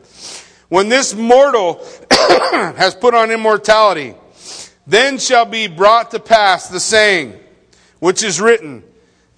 [0.70, 4.14] when this mortal has put on immortality,
[4.86, 7.38] then shall be brought to pass the saying,
[7.98, 8.82] which is written,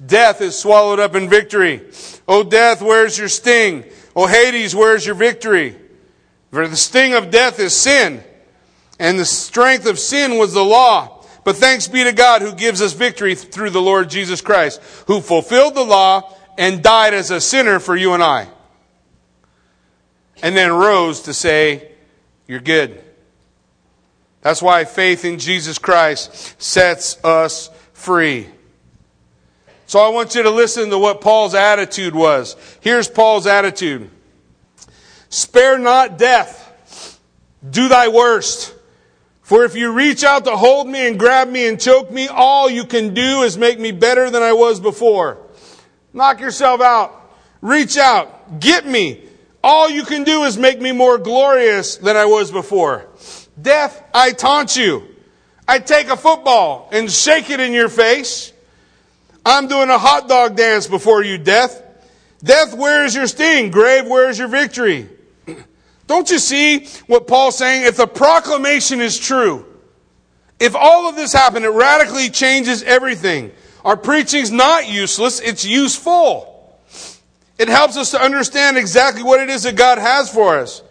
[0.05, 1.83] Death is swallowed up in victory.
[2.29, 3.85] O death, where's your sting?
[4.15, 5.77] O Hades, where's your victory?
[6.51, 8.23] For the sting of death is sin,
[8.99, 11.25] and the strength of sin was the law.
[11.45, 15.21] But thanks be to God who gives us victory through the Lord Jesus Christ, who
[15.21, 18.49] fulfilled the law and died as a sinner for you and I.
[20.43, 21.93] And then rose to say,
[22.47, 23.03] You're good.
[24.43, 28.49] That's why faith in Jesus Christ sets us free.
[29.87, 32.57] So I want you to listen to what Paul's attitude was.
[32.81, 34.11] Here's Paul's attitude.
[35.29, 37.21] Spare not death.
[37.69, 38.75] Do thy worst.
[39.43, 42.69] For if you reach out to hold me and grab me and choke me, all
[42.71, 45.39] you can do is make me better than I was before.
[46.13, 47.35] Knock yourself out.
[47.61, 48.61] Reach out.
[48.61, 49.23] Get me.
[49.63, 53.07] All you can do is make me more glorious than I was before.
[53.61, 55.07] Death, I taunt you.
[55.69, 58.53] I take a football and shake it in your face.
[59.47, 61.83] I'm doing a hot dog dance before you, death.
[62.43, 63.71] Death, where is your sting?
[63.71, 65.09] Grave, where is your victory?
[66.09, 67.85] Don't you see what Paul's saying?
[67.85, 69.65] If the proclamation is true,
[70.59, 73.53] if all of this happened, it radically changes everything.
[73.85, 76.52] Our preaching's not useless, it's useful.
[77.63, 80.83] It helps us to understand exactly what it is that God has for us.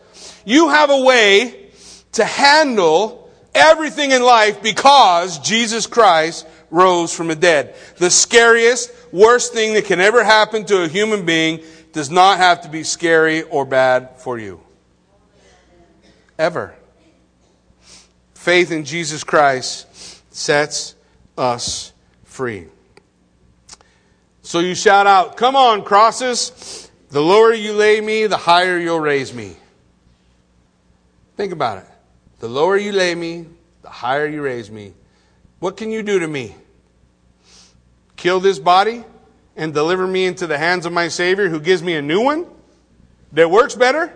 [0.46, 1.70] You have a way
[2.14, 7.76] to handle everything in life because Jesus Christ rose from the dead.
[7.98, 11.60] The scariest, worst thing that can ever happen to a human being
[11.92, 14.62] does not have to be scary or bad for you.
[16.40, 16.74] Ever.
[18.34, 20.96] Faith in Jesus Christ sets
[21.38, 21.92] us
[22.24, 22.68] free.
[24.52, 26.92] So you shout out, Come on, crosses.
[27.08, 29.56] The lower you lay me, the higher you'll raise me.
[31.38, 31.86] Think about it.
[32.40, 33.46] The lower you lay me,
[33.82, 34.92] the higher you raise me.
[35.60, 36.54] What can you do to me?
[38.18, 39.06] Kill this body
[39.56, 42.46] and deliver me into the hands of my Savior who gives me a new one
[43.32, 44.12] that works better?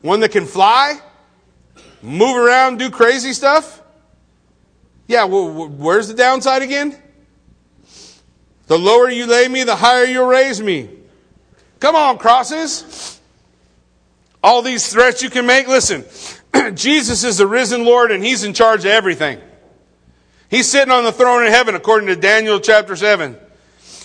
[0.00, 0.98] One that can fly,
[2.00, 3.82] move around, do crazy stuff?
[5.06, 6.96] Yeah, well, where's the downside again?
[8.68, 10.88] The lower you lay me, the higher you'll raise me.
[11.80, 13.20] Come on, crosses.
[14.42, 15.66] All these threats you can make.
[15.66, 16.04] Listen,
[16.74, 19.40] Jesus is the risen Lord and He's in charge of everything.
[20.50, 23.36] He's sitting on the throne in heaven, according to Daniel chapter 7.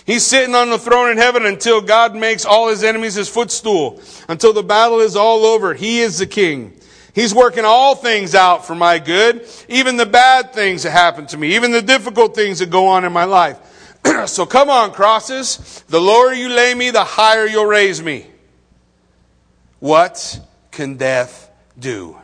[0.06, 4.02] He's sitting on the throne in heaven until God makes all his enemies his footstool.
[4.28, 5.74] Until the battle is all over.
[5.74, 6.74] He is the king.
[7.14, 11.38] He's working all things out for my good, even the bad things that happen to
[11.38, 13.58] me, even the difficult things that go on in my life.
[14.28, 15.84] so come on, crosses.
[15.88, 18.28] The lower you lay me, the higher you'll raise me.
[19.80, 20.40] What
[20.72, 22.18] can death do?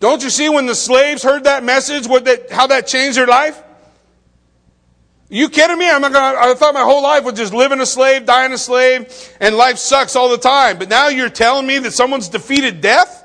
[0.00, 3.26] Don't you see when the slaves heard that message, what that, how that changed their
[3.26, 3.62] life?
[5.28, 5.88] You kidding me?
[5.88, 8.58] I'm not gonna, I thought my whole life was just living a slave, dying a
[8.58, 9.06] slave,
[9.40, 10.76] and life sucks all the time.
[10.76, 13.24] But now you're telling me that someone's defeated death?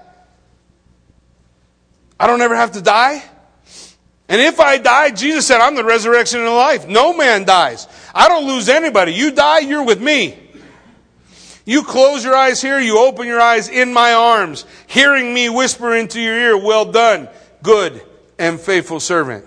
[2.20, 3.24] I don't ever have to die?
[4.30, 6.88] And if I die, Jesus said, I'm the resurrection and the life.
[6.88, 7.88] No man dies.
[8.14, 9.14] I don't lose anybody.
[9.14, 10.38] You die, you're with me.
[11.66, 15.94] You close your eyes here, you open your eyes in my arms, hearing me whisper
[15.94, 17.28] into your ear, Well done,
[17.62, 18.02] good
[18.40, 19.44] and faithful servant.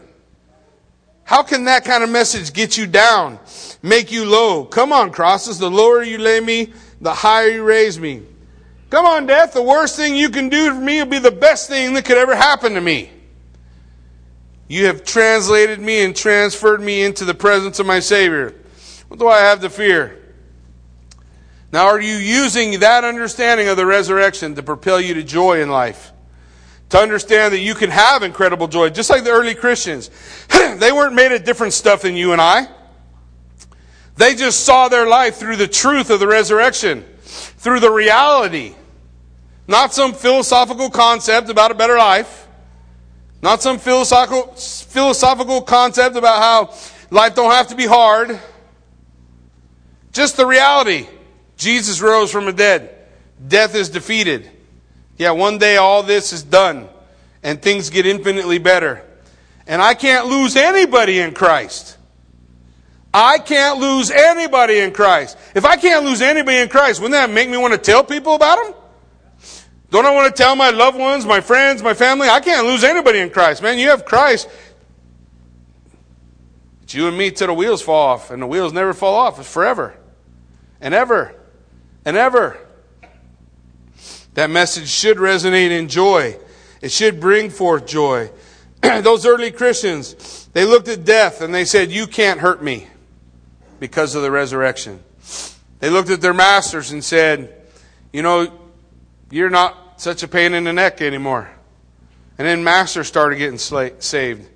[1.24, 3.38] How can that kind of message get you down,
[3.82, 4.64] make you low?
[4.64, 5.58] Come on, crosses.
[5.58, 8.22] The lower you lay me, the higher you raise me.
[8.90, 9.54] Come on, death.
[9.54, 12.18] The worst thing you can do for me will be the best thing that could
[12.18, 13.10] ever happen to me.
[14.70, 18.54] You have translated me and transferred me into the presence of my Savior.
[19.08, 20.16] What do I have to fear?
[21.72, 25.70] Now, are you using that understanding of the resurrection to propel you to joy in
[25.70, 26.12] life?
[26.90, 30.08] To understand that you can have incredible joy, just like the early Christians.
[30.48, 32.68] they weren't made of different stuff than you and I.
[34.18, 38.76] They just saw their life through the truth of the resurrection, through the reality.
[39.66, 42.46] Not some philosophical concept about a better life.
[43.42, 46.74] Not some philosophical, philosophical concept about how
[47.10, 48.38] life don't have to be hard.
[50.12, 51.06] Just the reality.
[51.56, 52.94] Jesus rose from the dead.
[53.46, 54.50] Death is defeated.
[55.16, 56.88] Yeah, one day all this is done
[57.42, 59.04] and things get infinitely better.
[59.66, 61.96] And I can't lose anybody in Christ.
[63.12, 65.36] I can't lose anybody in Christ.
[65.54, 68.34] If I can't lose anybody in Christ, wouldn't that make me want to tell people
[68.34, 68.74] about him?
[69.90, 72.28] Don't I want to tell my loved ones, my friends, my family?
[72.28, 73.60] I can't lose anybody in Christ.
[73.60, 74.48] Man, you have Christ.
[76.82, 79.38] It's you and me till the wheels fall off, and the wheels never fall off.
[79.40, 79.96] It's forever
[80.80, 81.34] and ever
[82.04, 82.58] and ever.
[84.34, 86.38] That message should resonate in joy.
[86.80, 88.30] It should bring forth joy.
[88.80, 92.86] Those early Christians, they looked at death and they said, You can't hurt me
[93.80, 95.02] because of the resurrection.
[95.80, 97.54] They looked at their masters and said,
[98.12, 98.52] You know,
[99.30, 101.50] you're not such a pain in the neck anymore.
[102.38, 104.48] And then master started getting sla- saved.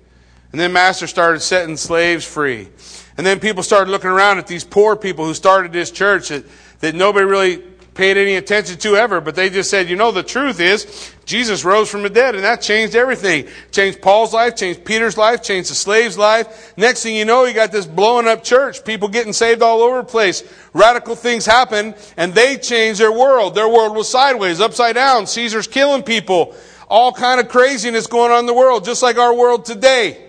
[0.51, 2.69] And then master started setting slaves free.
[3.17, 6.45] And then people started looking around at these poor people who started this church that
[6.79, 7.63] that nobody really
[7.95, 11.63] paid any attention to ever, but they just said, you know, the truth is Jesus
[11.63, 13.47] rose from the dead, and that changed everything.
[13.71, 16.77] Changed Paul's life, changed Peter's life, changed the slave's life.
[16.77, 19.97] Next thing you know, you got this blowing up church, people getting saved all over
[19.97, 20.43] the place.
[20.73, 23.55] Radical things happen, and they changed their world.
[23.55, 25.25] Their world was sideways, upside down.
[25.25, 26.53] Caesar's killing people.
[26.87, 30.21] All kind of craziness going on in the world, just like our world today.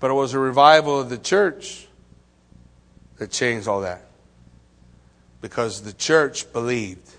[0.00, 1.86] But it was a revival of the church
[3.18, 4.06] that changed all that.
[5.42, 7.10] Because the church believed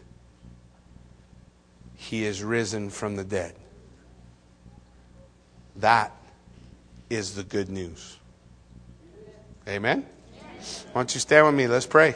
[1.96, 3.54] he is risen from the dead.
[5.76, 6.12] That
[7.10, 8.18] is the good news.
[9.68, 10.06] Amen?
[10.92, 11.68] Why don't you stand with me?
[11.68, 12.16] Let's pray.